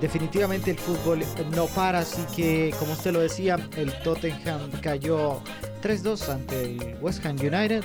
definitivamente 0.00 0.70
el 0.70 0.78
fútbol 0.78 1.20
no 1.56 1.66
para, 1.66 2.00
así 2.00 2.22
que 2.36 2.72
como 2.78 2.92
usted 2.92 3.12
lo 3.12 3.20
decía, 3.20 3.56
el 3.76 3.92
Tottenham 4.02 4.70
cayó 4.82 5.40
3-2 5.82 6.28
ante 6.28 6.62
el 6.62 6.96
West 7.00 7.24
Ham 7.26 7.36
United 7.40 7.82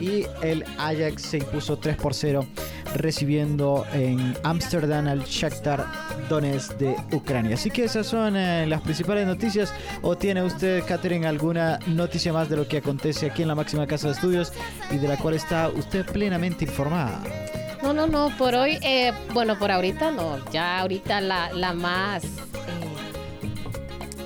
y 0.00 0.26
el 0.42 0.64
Ajax 0.78 1.22
se 1.22 1.38
impuso 1.38 1.78
3 1.78 1.96
por 1.96 2.14
0 2.14 2.44
recibiendo 2.94 3.84
en 3.92 4.36
Ámsterdam 4.42 5.08
al 5.08 5.24
Shakhtar 5.24 5.84
Donetsk 6.28 6.76
de 6.78 6.96
Ucrania. 7.12 7.54
Así 7.54 7.70
que 7.70 7.84
esas 7.84 8.06
son 8.06 8.36
eh, 8.36 8.66
las 8.66 8.80
principales 8.82 9.26
noticias. 9.26 9.72
¿O 10.02 10.16
tiene 10.16 10.42
usted, 10.42 10.84
Catherine, 10.86 11.26
alguna 11.26 11.78
noticia 11.86 12.32
más 12.32 12.48
de 12.48 12.56
lo 12.56 12.68
que 12.68 12.78
acontece 12.78 13.26
aquí 13.26 13.42
en 13.42 13.48
la 13.48 13.54
máxima 13.54 13.86
casa 13.86 14.08
de 14.08 14.14
estudios 14.14 14.52
y 14.90 14.98
de 14.98 15.08
la 15.08 15.16
cual 15.16 15.34
está 15.34 15.68
usted 15.68 16.04
plenamente 16.06 16.64
informada? 16.64 17.22
No, 17.82 17.92
no, 17.94 18.06
no, 18.06 18.28
por 18.36 18.54
hoy, 18.54 18.78
eh, 18.82 19.12
bueno, 19.32 19.58
por 19.58 19.70
ahorita 19.70 20.10
no, 20.10 20.38
ya 20.50 20.80
ahorita 20.80 21.20
la, 21.22 21.50
la 21.52 21.72
más 21.72 22.24
eh, 22.24 22.28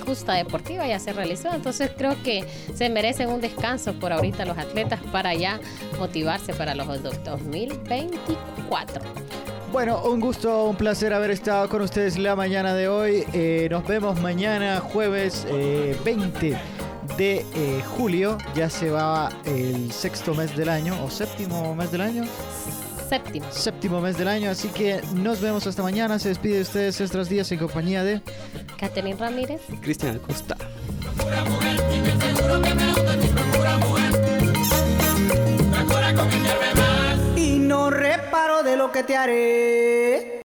justa 0.05 0.35
deportiva 0.35 0.87
ya 0.87 0.99
se 0.99 1.13
realizó, 1.13 1.53
entonces 1.53 1.91
creo 1.97 2.21
que 2.23 2.45
se 2.75 2.91
merecen 2.91 3.31
un 3.31 3.41
descanso 3.41 3.95
por 3.95 4.13
ahorita 4.13 4.45
los 4.45 4.59
atletas 4.59 5.01
para 5.13 5.35
ya 5.35 5.61
motivarse 5.99 6.53
para 6.55 6.75
los 6.75 7.03
2024. 7.03 9.25
Bueno, 9.75 10.01
un 10.05 10.21
gusto, 10.21 10.67
un 10.67 10.77
placer 10.77 11.13
haber 11.13 11.33
estado 11.33 11.69
con 11.69 11.83
ustedes 11.83 12.17
la 12.17 12.37
mañana 12.37 12.75
de 12.75 12.87
hoy. 12.87 13.25
Eh, 13.33 13.67
nos 13.71 13.85
vemos 13.85 14.21
mañana, 14.21 14.79
jueves 14.79 15.45
eh, 15.51 15.97
20 16.05 16.57
de 17.17 17.45
eh, 17.55 17.83
julio. 17.97 18.39
Ya 18.55 18.71
se 18.71 18.91
va 18.91 19.31
el 19.45 19.91
sexto 19.91 20.33
mes 20.33 20.57
del 20.57 20.69
año, 20.69 20.95
o 21.05 21.11
séptimo 21.11 21.75
mes 21.75 21.91
del 21.91 22.03
año. 22.03 22.23
Séptimo. 23.09 23.47
Séptimo 23.51 24.01
mes 24.01 24.17
del 24.17 24.29
año, 24.29 24.51
así 24.51 24.69
que 24.69 25.01
nos 25.15 25.41
vemos 25.41 25.67
hasta 25.67 25.83
mañana. 25.83 26.19
Se 26.19 26.29
despide 26.29 26.57
de 26.57 26.63
ustedes 26.63 27.01
Estras 27.01 27.29
Díaz 27.29 27.51
en 27.53 27.59
compañía 27.59 28.03
de... 28.03 28.21
Catherine 28.79 29.17
Ramírez. 29.19 29.61
Cristian 29.81 30.17
Acosta. 30.17 30.57
Y 37.37 37.59
no 37.59 37.91
reparo 37.91 38.63
de 38.63 38.77
lo 38.77 38.91
que 38.91 39.03
te 39.03 39.17
haré. 39.17 40.35